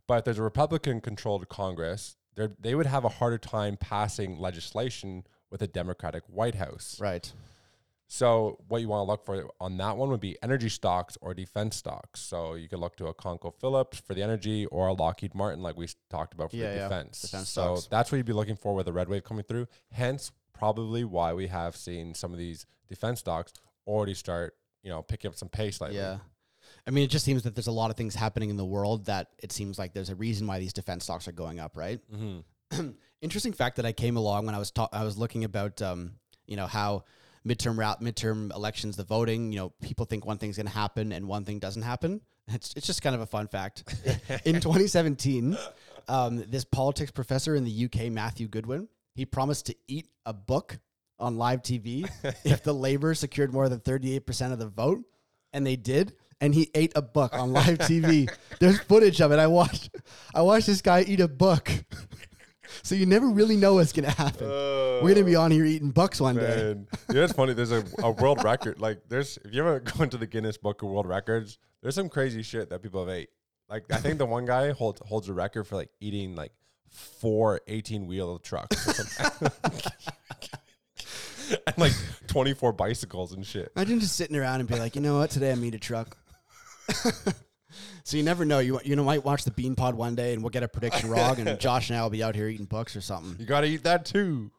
But 0.07 0.19
if 0.19 0.23
there's 0.25 0.39
a 0.39 0.43
Republican 0.43 1.01
controlled 1.01 1.47
Congress, 1.49 2.15
they 2.59 2.73
would 2.73 2.85
have 2.85 3.03
a 3.03 3.09
harder 3.09 3.37
time 3.37 3.75
passing 3.77 4.39
legislation 4.39 5.25
with 5.51 5.61
a 5.61 5.67
Democratic 5.67 6.23
White 6.27 6.55
House. 6.55 6.97
Right. 7.01 7.31
So 8.11 8.57
what 8.67 8.81
you 8.81 8.87
want 8.87 9.05
to 9.05 9.11
look 9.11 9.23
for 9.23 9.51
on 9.59 9.77
that 9.77 9.95
one 9.97 10.09
would 10.09 10.19
be 10.19 10.35
energy 10.41 10.69
stocks 10.69 11.15
or 11.21 11.35
defense 11.35 11.75
stocks. 11.75 12.19
So 12.21 12.55
you 12.55 12.67
could 12.67 12.79
look 12.79 12.95
to 12.95 13.05
a 13.07 13.13
ConocoPhillips 13.13 14.01
for 14.01 14.15
the 14.15 14.23
energy 14.23 14.65
or 14.67 14.87
a 14.87 14.93
Lockheed 14.93 15.35
Martin, 15.35 15.61
like 15.61 15.77
we 15.77 15.87
talked 16.09 16.33
about 16.33 16.49
for 16.49 16.57
Yeah, 16.57 16.71
the 16.71 16.75
yeah. 16.77 16.87
defense. 16.87 17.21
Defense 17.21 17.49
so 17.49 17.75
stocks. 17.75 17.87
that's 17.87 18.11
what 18.11 18.17
you'd 18.17 18.25
be 18.25 18.33
looking 18.33 18.55
for 18.55 18.73
with 18.73 18.87
a 18.87 18.93
red 18.93 19.09
wave 19.09 19.23
coming 19.23 19.43
through. 19.43 19.67
Hence, 19.91 20.31
probably 20.59 21.03
why 21.03 21.33
we 21.33 21.47
have 21.47 21.75
seen 21.75 22.13
some 22.13 22.33
of 22.33 22.37
these 22.37 22.65
defense 22.87 23.19
stocks 23.19 23.53
already 23.87 24.13
start, 24.13 24.55
you 24.83 24.89
know, 24.89 25.01
picking 25.01 25.29
up 25.29 25.35
some 25.35 25.49
pace 25.49 25.81
lately. 25.81 25.97
Yeah. 25.97 26.17
I 26.85 26.91
mean, 26.91 27.03
it 27.03 27.09
just 27.09 27.25
seems 27.25 27.43
that 27.43 27.55
there's 27.55 27.67
a 27.67 27.71
lot 27.71 27.89
of 27.89 27.97
things 27.97 28.13
happening 28.13 28.49
in 28.49 28.57
the 28.57 28.65
world 28.65 29.05
that 29.05 29.29
it 29.39 29.51
seems 29.51 29.79
like 29.79 29.93
there's 29.93 30.09
a 30.09 30.15
reason 30.15 30.45
why 30.45 30.59
these 30.59 30.73
defense 30.73 31.05
stocks 31.05 31.27
are 31.27 31.31
going 31.31 31.59
up, 31.59 31.75
right? 31.75 31.99
Mm-hmm. 32.13 32.89
Interesting 33.21 33.53
fact 33.53 33.77
that 33.77 33.85
I 33.85 33.91
came 33.91 34.17
along 34.17 34.45
when 34.45 34.53
I 34.53 34.59
was 34.59 34.71
ta- 34.71 34.89
I 34.93 35.03
was 35.03 35.17
looking 35.17 35.43
about 35.43 35.81
um, 35.81 36.13
you 36.45 36.55
know 36.55 36.67
how 36.67 37.03
midterm 37.47 37.77
route 37.77 38.01
midterm 38.01 38.53
elections 38.53 38.97
the 38.97 39.03
voting 39.03 39.51
you 39.53 39.59
know 39.59 39.73
people 39.81 40.05
think 40.05 40.25
one 40.25 40.37
thing's 40.37 40.57
going 40.57 40.65
to 40.65 40.71
happen 40.71 41.13
and 41.13 41.25
one 41.27 41.45
thing 41.45 41.57
doesn't 41.57 41.83
happen 41.83 42.19
it's 42.49 42.73
it's 42.75 42.85
just 42.85 43.01
kind 43.01 43.15
of 43.15 43.21
a 43.21 43.25
fun 43.25 43.47
fact 43.47 43.83
in 44.45 44.55
2017 44.55 45.57
um, 46.09 46.43
this 46.49 46.65
politics 46.65 47.11
professor 47.11 47.55
in 47.55 47.63
the 47.63 47.85
UK 47.85 48.11
Matthew 48.11 48.47
Goodwin 48.47 48.89
he 49.19 49.25
promised 49.25 49.65
to 49.65 49.75
eat 49.89 50.07
a 50.25 50.31
book 50.31 50.79
on 51.19 51.37
live 51.37 51.61
TV 51.61 52.09
if 52.45 52.63
the 52.63 52.73
Labor 52.73 53.13
secured 53.13 53.51
more 53.51 53.67
than 53.67 53.81
38% 53.81 54.53
of 54.53 54.59
the 54.59 54.67
vote 54.67 55.03
and 55.51 55.67
they 55.67 55.75
did 55.75 56.13
and 56.39 56.55
he 56.55 56.71
ate 56.73 56.93
a 56.95 57.01
book 57.01 57.33
on 57.33 57.51
live 57.51 57.77
TV 57.79 58.33
there's 58.61 58.79
footage 58.79 59.19
of 59.19 59.33
it 59.33 59.39
I 59.39 59.47
watched 59.47 59.89
I 60.33 60.41
watched 60.41 60.67
this 60.67 60.81
guy 60.81 61.01
eat 61.01 61.19
a 61.19 61.27
book 61.27 61.69
so 62.81 62.95
you 62.95 63.05
never 63.05 63.27
really 63.27 63.57
know 63.57 63.73
what's 63.73 63.91
gonna 63.91 64.09
happen. 64.09 64.47
We're 64.47 65.13
gonna 65.13 65.25
be 65.25 65.35
oh. 65.35 65.41
on 65.41 65.51
here 65.51 65.65
eating 65.65 65.91
bucks 65.91 66.21
one 66.21 66.35
day. 66.35 66.55
Man, 66.55 66.87
you 67.09 67.15
know, 67.15 67.23
it's 67.23 67.33
funny. 67.33 67.51
There's 67.53 67.73
a, 67.73 67.83
a 67.99 68.11
world 68.11 68.41
record. 68.45 68.79
Like, 68.79 69.01
there's 69.09 69.37
if 69.43 69.53
you 69.53 69.61
ever 69.61 69.79
go 69.79 70.03
into 70.03 70.17
the 70.17 70.27
Guinness 70.27 70.57
Book 70.57 70.81
of 70.81 70.89
World 70.89 71.07
Records, 71.07 71.57
there's 71.81 71.95
some 71.95 72.07
crazy 72.07 72.41
shit 72.41 72.69
that 72.69 72.81
people 72.81 73.05
have 73.05 73.13
ate. 73.13 73.29
Like, 73.69 73.91
I 73.91 73.97
think 73.97 74.17
the 74.17 74.25
one 74.25 74.45
guy 74.45 74.71
holds 74.71 75.01
holds 75.05 75.27
a 75.29 75.33
record 75.33 75.65
for 75.65 75.75
like 75.75 75.89
eating 75.99 76.35
like 76.35 76.51
four 76.91 77.61
18 77.67 78.07
wheel 78.07 78.39
trucks, 78.39 78.87
and 81.67 81.77
like 81.77 81.93
24 82.27 82.73
bicycles 82.73 83.33
and 83.33 83.45
shit. 83.45 83.71
Imagine 83.75 83.99
just 83.99 84.15
sitting 84.15 84.35
around 84.35 84.59
and 84.59 84.69
be 84.69 84.77
like, 84.77 84.95
you 84.95 85.01
know 85.01 85.17
what, 85.17 85.29
today 85.29 85.51
I'm 85.51 85.63
eating 85.63 85.77
a 85.77 85.79
truck. 85.79 86.17
so 88.03 88.17
you 88.17 88.23
never 88.23 88.45
know. 88.45 88.59
You 88.59 88.79
you 88.83 88.95
know 88.95 89.03
might 89.03 89.23
watch 89.23 89.43
the 89.43 89.51
Bean 89.51 89.75
Pod 89.75 89.95
one 89.95 90.15
day 90.15 90.33
and 90.33 90.41
we'll 90.41 90.49
get 90.49 90.63
a 90.63 90.67
prediction 90.67 91.09
wrong, 91.09 91.39
and 91.39 91.59
Josh 91.61 91.89
and 91.89 91.97
I 91.97 92.03
will 92.03 92.09
be 92.09 92.23
out 92.23 92.35
here 92.35 92.47
eating 92.47 92.65
books 92.65 92.95
or 92.95 93.01
something. 93.01 93.35
You 93.39 93.45
got 93.45 93.61
to 93.61 93.67
eat 93.67 93.83
that 93.83 94.05
too. 94.05 94.51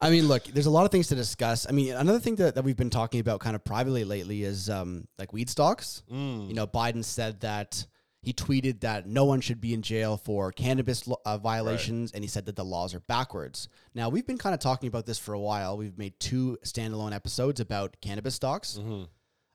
I 0.00 0.10
mean, 0.10 0.28
look, 0.28 0.44
there's 0.44 0.66
a 0.66 0.70
lot 0.70 0.84
of 0.84 0.90
things 0.90 1.08
to 1.08 1.14
discuss. 1.14 1.66
I 1.68 1.72
mean, 1.72 1.92
another 1.92 2.20
thing 2.20 2.36
that, 2.36 2.54
that 2.54 2.64
we've 2.64 2.76
been 2.76 2.90
talking 2.90 3.20
about 3.20 3.40
kind 3.40 3.56
of 3.56 3.64
privately 3.64 4.04
lately 4.04 4.42
is 4.44 4.70
um, 4.70 5.06
like 5.18 5.32
weed 5.32 5.50
stocks. 5.50 6.02
You 6.48 6.54
know, 6.54 6.66
Biden 6.66 7.04
said 7.04 7.40
that 7.40 7.86
he 8.22 8.32
tweeted 8.32 8.80
that 8.80 9.06
no 9.06 9.24
one 9.24 9.40
should 9.40 9.60
be 9.60 9.72
in 9.72 9.82
jail 9.82 10.16
for 10.16 10.52
cannabis 10.52 11.08
uh, 11.24 11.38
violations, 11.38 12.12
and 12.12 12.22
he 12.22 12.28
said 12.28 12.46
that 12.46 12.56
the 12.56 12.64
laws 12.64 12.94
are 12.94 13.00
backwards. 13.00 13.68
Now, 13.94 14.08
we've 14.10 14.26
been 14.26 14.38
kind 14.38 14.54
of 14.54 14.60
talking 14.60 14.88
about 14.88 15.06
this 15.06 15.18
for 15.18 15.32
a 15.32 15.40
while. 15.40 15.76
We've 15.78 15.96
made 15.96 16.18
two 16.20 16.58
standalone 16.64 17.14
episodes 17.14 17.60
about 17.60 17.96
cannabis 18.00 18.34
stocks, 18.34 18.78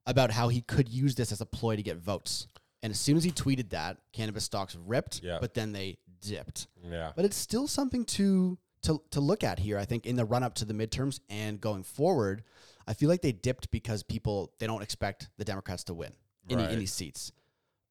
about 0.08 0.32
how 0.32 0.48
he 0.50 0.62
could 0.62 0.90
use 0.90 1.16
this 1.16 1.32
as 1.32 1.42
a 1.42 1.46
ploy 1.46 1.76
to 1.76 1.84
get 1.84 1.98
votes. 1.98 2.48
And 2.84 2.92
as 2.92 3.00
soon 3.00 3.18
as 3.18 3.24
he 3.24 3.32
tweeted 3.32 3.70
that, 3.70 3.98
cannabis 4.14 4.44
stocks 4.44 4.76
ripped, 4.76 5.22
Yeah. 5.24 5.38
but 5.42 5.54
then 5.54 5.72
they 5.72 5.98
dipped 6.22 6.68
Yeah. 6.84 7.12
but 7.16 7.24
it's 7.26 7.36
still 7.38 7.68
something 7.68 8.04
to 8.06 8.58
to 8.84 9.02
to 9.12 9.20
look 9.20 9.44
at 9.44 9.58
here. 9.58 9.80
I 9.80 9.86
think 9.86 10.06
in 10.06 10.16
the 10.16 10.26
run 10.26 10.44
up 10.44 10.54
to 10.56 10.66
the 10.66 10.74
midterms 10.74 11.20
and 11.30 11.60
going 11.60 11.82
forward, 11.84 12.44
I 12.88 12.94
feel 12.94 13.10
like 13.10 13.22
they 13.24 13.32
dipped 13.32 13.72
because 13.72 14.04
people 14.04 14.54
they 14.60 14.68
don't 14.68 14.84
expect 14.84 15.30
the 15.38 15.46
Democrats 15.46 15.84
to 15.86 15.94
win 15.96 16.14
any 16.50 16.62
Right. 16.64 16.72
any 16.72 16.86
seats. 16.86 17.32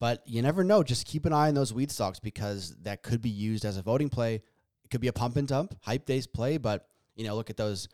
But 0.00 0.22
you 0.26 0.42
never 0.42 0.64
know. 0.64 0.82
Just 0.82 1.06
keep 1.06 1.24
an 1.24 1.32
eye 1.32 1.48
on 1.48 1.54
those 1.54 1.72
weed 1.72 1.90
stocks 1.90 2.18
because 2.18 2.76
that 2.82 3.02
could 3.02 3.22
be 3.22 3.30
used 3.30 3.64
as 3.64 3.76
a 3.76 3.82
voting 3.82 4.08
play. 4.08 4.34
It 4.34 4.90
could 4.90 5.00
be 5.00 5.08
a 5.08 5.12
pump 5.12 5.36
and 5.36 5.48
dump, 5.48 5.74
hype 5.82 6.04
days 6.04 6.26
play. 6.26 6.56
But 6.58 6.86
you 7.14 7.24
know, 7.24 7.36
look 7.36 7.50
at 7.50 7.56
those 7.56 7.88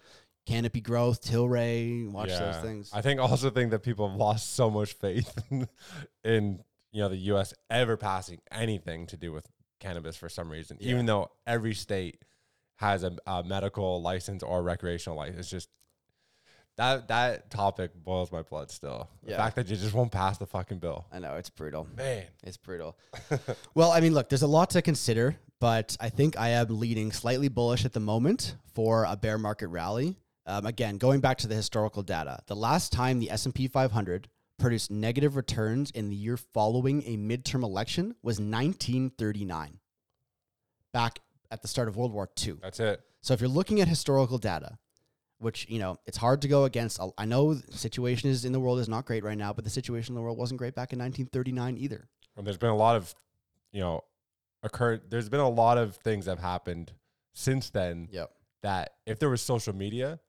canopy 0.46 0.80
growth, 0.80 1.22
Tilray. 1.22 2.10
Watch 2.10 2.30
those 2.30 2.56
things. 2.56 2.90
I 2.92 3.02
think 3.02 3.20
also 3.20 3.50
think 3.50 3.70
that 3.70 3.80
people 3.80 4.08
have 4.08 4.16
lost 4.16 4.54
so 4.54 4.70
much 4.70 4.94
faith 4.94 5.32
in, 6.24 6.60
you 6.92 7.02
know 7.02 7.08
the 7.08 7.16
U.S. 7.16 7.54
ever 7.68 7.96
passing 7.96 8.40
anything 8.50 9.06
to 9.06 9.16
do 9.16 9.30
with 9.32 9.46
cannabis 9.78 10.16
for 10.16 10.28
some 10.28 10.50
reason, 10.50 10.76
even 10.80 11.06
though 11.06 11.30
every 11.46 11.74
state 11.74 12.18
has 12.76 13.04
a, 13.04 13.16
a 13.26 13.44
medical 13.44 14.00
license 14.00 14.42
or 14.42 14.62
recreational 14.62 15.16
license. 15.16 15.38
It's 15.38 15.50
just 15.50 15.68
that 16.80 17.08
that 17.08 17.50
topic 17.50 17.90
boils 18.04 18.32
my 18.32 18.40
blood 18.42 18.70
still. 18.70 19.08
The 19.22 19.32
Yeah. 19.32 19.36
fact 19.36 19.56
that 19.56 19.68
you 19.68 19.76
just 19.76 19.92
won't 19.94 20.10
pass 20.10 20.38
the 20.38 20.46
fucking 20.46 20.78
bill, 20.78 21.04
I 21.12 21.18
know 21.18 21.34
it's 21.36 21.50
brutal. 21.50 21.86
man. 21.96 22.24
It's 22.42 22.56
brutal. 22.56 22.96
well, 23.74 23.92
I 23.92 24.00
mean, 24.00 24.14
look, 24.14 24.28
there's 24.30 24.42
a 24.42 24.46
lot 24.46 24.70
to 24.70 24.80
consider, 24.82 25.36
but 25.60 25.96
I 26.00 26.08
think 26.08 26.38
I 26.38 26.48
am 26.50 26.68
leaning 26.80 27.12
slightly 27.12 27.48
bullish 27.48 27.84
at 27.84 27.92
the 27.92 28.00
moment 28.00 28.56
for 28.74 29.04
a 29.04 29.14
bear 29.16 29.36
market 29.36 29.68
rally. 29.68 30.16
Um, 30.46 30.64
again, 30.64 30.96
going 30.96 31.20
back 31.20 31.36
to 31.38 31.46
the 31.48 31.54
historical 31.54 32.02
data, 32.02 32.40
the 32.46 32.56
last 32.56 32.92
time 32.92 33.18
the 33.18 33.30
S&P 33.30 33.68
500 33.68 34.28
produced 34.58 34.90
negative 34.90 35.36
returns 35.36 35.90
in 35.90 36.08
the 36.08 36.16
year 36.16 36.36
following 36.38 37.02
a 37.06 37.16
midterm 37.18 37.62
election 37.62 38.14
was 38.22 38.40
1939, 38.40 39.78
back 40.92 41.20
at 41.50 41.62
the 41.62 41.68
start 41.68 41.88
of 41.88 41.96
World 41.96 42.12
War 42.12 42.28
II. 42.42 42.54
That's 42.62 42.80
it. 42.80 43.00
So 43.20 43.34
if 43.34 43.40
you're 43.40 43.48
looking 43.50 43.80
at 43.80 43.88
historical 43.88 44.38
data, 44.38 44.78
which 45.40 45.66
you 45.68 45.78
know 45.78 45.96
it's 46.06 46.16
hard 46.18 46.42
to 46.42 46.48
go 46.48 46.64
against. 46.64 47.00
I 47.18 47.24
know 47.24 47.54
the 47.54 47.76
situation 47.76 48.30
is 48.30 48.44
in 48.44 48.52
the 48.52 48.60
world 48.60 48.78
is 48.78 48.88
not 48.88 49.06
great 49.06 49.24
right 49.24 49.36
now, 49.38 49.52
but 49.52 49.64
the 49.64 49.70
situation 49.70 50.12
in 50.12 50.16
the 50.16 50.22
world 50.22 50.38
wasn't 50.38 50.58
great 50.58 50.74
back 50.74 50.92
in 50.92 50.98
1939 50.98 51.76
either. 51.78 52.08
And 52.36 52.46
there's 52.46 52.58
been 52.58 52.70
a 52.70 52.76
lot 52.76 52.96
of, 52.96 53.14
you 53.72 53.80
know, 53.80 54.04
occurred. 54.62 55.10
There's 55.10 55.28
been 55.28 55.40
a 55.40 55.48
lot 55.48 55.78
of 55.78 55.96
things 55.96 56.26
that 56.26 56.32
have 56.32 56.44
happened 56.44 56.92
since 57.32 57.70
then 57.70 58.08
Yep. 58.12 58.30
that 58.62 58.94
if 59.06 59.18
there 59.18 59.30
was 59.30 59.42
social 59.42 59.74
media, 59.74 60.20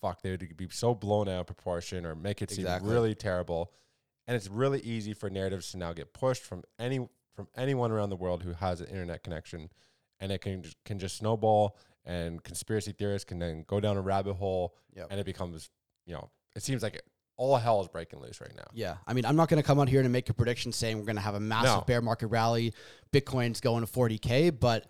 fuck, 0.00 0.22
they 0.22 0.30
would 0.30 0.56
be 0.56 0.68
so 0.70 0.94
blown 0.94 1.28
out 1.28 1.40
of 1.40 1.46
proportion 1.46 2.04
or 2.06 2.14
make 2.14 2.42
it 2.42 2.50
seem 2.50 2.66
really 2.82 3.14
terrible. 3.14 3.72
And 4.26 4.36
it's 4.36 4.48
really 4.48 4.80
easy 4.80 5.14
for 5.14 5.28
narratives 5.30 5.72
to 5.72 5.78
now 5.78 5.92
get 5.92 6.12
pushed 6.12 6.42
from 6.42 6.62
any 6.78 7.08
from 7.34 7.48
anyone 7.56 7.90
around 7.90 8.10
the 8.10 8.16
world 8.16 8.42
who 8.42 8.52
has 8.52 8.80
an 8.80 8.86
internet 8.88 9.22
connection, 9.24 9.70
and 10.20 10.30
it 10.30 10.40
can 10.42 10.64
can 10.84 10.98
just 10.98 11.16
snowball. 11.16 11.76
And 12.10 12.42
conspiracy 12.42 12.92
theorists 12.92 13.24
can 13.24 13.38
then 13.38 13.64
go 13.68 13.78
down 13.80 13.96
a 13.96 14.00
rabbit 14.00 14.34
hole, 14.34 14.74
Yep. 14.96 15.06
and 15.10 15.20
it 15.20 15.24
becomes, 15.26 15.70
you 16.06 16.14
know, 16.14 16.28
it 16.56 16.62
seems 16.62 16.82
like 16.82 16.94
it, 16.96 17.02
all 17.36 17.56
hell 17.56 17.80
is 17.80 17.88
breaking 17.88 18.20
loose 18.20 18.40
right 18.40 18.54
now. 18.56 18.66
Yeah. 18.74 18.96
I 19.06 19.12
mean, 19.14 19.24
I'm 19.24 19.36
not 19.36 19.48
going 19.48 19.62
to 19.62 19.66
come 19.66 19.78
out 19.78 19.88
here 19.88 20.00
and 20.00 20.12
make 20.12 20.28
a 20.28 20.34
prediction 20.34 20.72
saying 20.72 20.98
we're 20.98 21.04
going 21.04 21.16
to 21.16 21.22
have 21.22 21.36
a 21.36 21.40
massive 21.40 21.76
No. 21.78 21.84
bear 21.86 22.02
market 22.02 22.26
rally. 22.26 22.74
Bitcoin's 23.12 23.60
going 23.60 23.86
to 23.86 23.90
40K. 23.90 24.58
But 24.58 24.86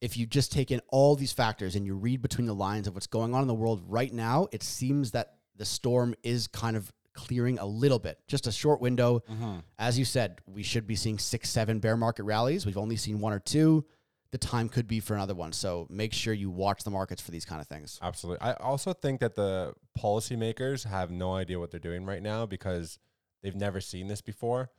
if 0.00 0.16
you 0.16 0.26
just 0.26 0.52
take 0.52 0.70
in 0.70 0.80
all 0.88 1.16
these 1.16 1.32
factors 1.32 1.74
and 1.74 1.84
you 1.86 1.96
read 1.96 2.20
between 2.22 2.46
the 2.46 2.54
lines 2.54 2.86
of 2.86 2.94
what's 2.94 3.06
going 3.08 3.34
on 3.34 3.40
in 3.42 3.48
the 3.48 3.54
world 3.54 3.82
right 3.88 4.12
now, 4.12 4.46
it 4.52 4.62
seems 4.62 5.10
that 5.12 5.34
the 5.56 5.64
storm 5.64 6.14
is 6.22 6.46
kind 6.48 6.76
of 6.76 6.92
clearing 7.14 7.58
a 7.58 7.66
little 7.66 7.98
bit. 7.98 8.18
Just 8.28 8.46
a 8.46 8.52
short 8.52 8.80
window. 8.80 9.20
Mm-hmm. 9.28 9.58
As 9.78 9.98
you 9.98 10.04
said, 10.04 10.38
we 10.46 10.62
should 10.62 10.86
be 10.86 10.94
seeing 10.94 11.18
six, 11.18 11.48
seven 11.50 11.80
bear 11.80 11.96
market 11.96 12.22
rallies. 12.24 12.64
We've 12.64 12.78
only 12.78 12.94
seen 12.96 13.18
one 13.20 13.32
or 13.32 13.40
two. 13.40 13.84
The 14.30 14.38
time 14.38 14.68
could 14.68 14.86
be 14.86 15.00
for 15.00 15.14
another 15.14 15.34
one. 15.34 15.52
So 15.52 15.86
make 15.88 16.12
sure 16.12 16.34
you 16.34 16.50
watch 16.50 16.84
the 16.84 16.90
markets 16.90 17.22
for 17.22 17.30
these 17.30 17.44
kind 17.46 17.60
of 17.60 17.66
things. 17.66 17.98
Absolutely. 18.02 18.42
I 18.46 18.52
also 18.54 18.92
think 18.92 19.20
that 19.20 19.34
the 19.34 19.72
policymakers 19.98 20.84
have 20.84 21.10
no 21.10 21.34
idea 21.34 21.58
what 21.58 21.70
they're 21.70 21.80
doing 21.80 22.04
right 22.04 22.22
now 22.22 22.44
because 22.44 22.98
they've 23.42 23.54
never 23.56 23.80
seen 23.80 24.06
this 24.08 24.20
before. 24.20 24.70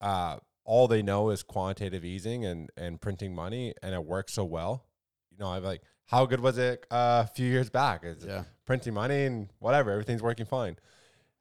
Uh, 0.00 0.38
all 0.64 0.88
they 0.88 1.02
know 1.02 1.30
is 1.30 1.42
quantitative 1.42 2.04
easing 2.04 2.44
and, 2.44 2.70
and 2.76 3.00
printing 3.00 3.34
money, 3.34 3.74
and 3.82 3.94
it 3.94 4.04
works 4.04 4.32
so 4.34 4.44
well. 4.44 4.84
You 5.30 5.38
know, 5.38 5.50
I'm 5.50 5.62
like, 5.64 5.82
how 6.06 6.24
good 6.26 6.40
was 6.40 6.56
it 6.58 6.86
uh, 6.90 7.24
a 7.24 7.26
few 7.26 7.46
years 7.46 7.68
back? 7.70 8.04
It's 8.04 8.24
Yeah. 8.24 8.44
printing 8.64 8.94
money 8.94 9.24
and 9.24 9.48
whatever, 9.58 9.90
everything's 9.90 10.22
working 10.22 10.46
fine. 10.46 10.76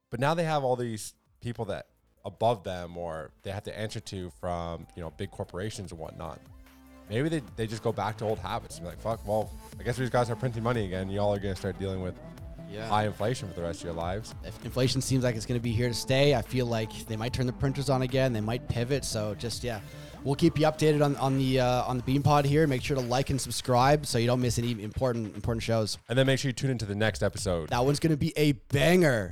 But 0.09 0.19
now 0.19 0.33
they 0.33 0.43
have 0.43 0.63
all 0.63 0.75
these 0.75 1.13
people 1.41 1.65
that 1.65 1.87
above 2.25 2.63
them 2.63 2.97
or 2.97 3.31
they 3.43 3.51
have 3.51 3.63
to 3.63 3.77
answer 3.77 3.99
to 4.01 4.31
from, 4.41 4.87
you 4.95 5.01
know, 5.01 5.11
big 5.11 5.31
corporations 5.31 5.91
and 5.91 5.99
whatnot. 5.99 6.39
Maybe 7.09 7.29
they, 7.29 7.41
they 7.55 7.67
just 7.67 7.83
go 7.83 7.91
back 7.91 8.17
to 8.17 8.25
old 8.25 8.39
habits 8.39 8.75
and 8.77 8.83
be 8.85 8.89
like, 8.89 8.99
fuck, 9.01 9.25
well, 9.27 9.51
I 9.79 9.83
guess 9.83 9.95
these 9.97 10.09
guys 10.09 10.29
are 10.29 10.35
printing 10.35 10.63
money 10.63 10.85
again. 10.85 11.09
Y'all 11.09 11.33
are 11.33 11.39
going 11.39 11.53
to 11.53 11.59
start 11.59 11.79
dealing 11.79 12.01
with 12.01 12.15
Yeah. 12.69 12.87
high 12.87 13.05
inflation 13.05 13.47
for 13.47 13.55
the 13.55 13.61
rest 13.61 13.79
of 13.79 13.85
your 13.85 13.93
lives. 13.93 14.35
if 14.43 14.63
inflation 14.65 15.01
seems 15.01 15.23
like 15.23 15.35
it's 15.35 15.45
going 15.45 15.59
to 15.59 15.63
be 15.63 15.71
here 15.71 15.87
to 15.87 15.93
stay, 15.93 16.35
I 16.35 16.41
feel 16.41 16.65
like 16.65 16.91
they 17.07 17.15
might 17.15 17.31
turn 17.33 17.47
the 17.47 17.53
printers 17.53 17.89
on 17.89 18.01
again. 18.01 18.33
They 18.33 18.41
might 18.41 18.67
pivot. 18.67 19.05
So 19.05 19.35
just 19.35 19.63
yeah, 19.63 19.79
we'll 20.25 20.35
keep 20.35 20.59
you 20.59 20.65
updated 20.65 21.01
on 21.03 21.15
on 21.15 21.37
the 21.37 21.61
uh, 21.61 21.83
on 21.83 21.95
the 21.95 22.03
Bean 22.03 22.21
Pod 22.21 22.43
here. 22.45 22.67
Make 22.67 22.81
sure 22.83 22.95
to 22.97 23.01
like 23.01 23.29
and 23.29 23.39
subscribe 23.39 24.05
so 24.05 24.17
you 24.17 24.27
don't 24.27 24.41
miss 24.41 24.59
any 24.59 24.71
important 24.83 25.33
important 25.33 25.63
shows. 25.63 25.97
And 26.09 26.17
then 26.17 26.27
make 26.27 26.39
sure 26.39 26.49
you 26.49 26.53
tune 26.53 26.71
into 26.71 26.85
the 26.85 26.95
next 26.95 27.23
episode. 27.23 27.69
That 27.69 27.85
one's 27.85 27.99
going 28.01 28.11
to 28.11 28.17
be 28.17 28.33
a 28.35 28.51
banger. 28.51 29.31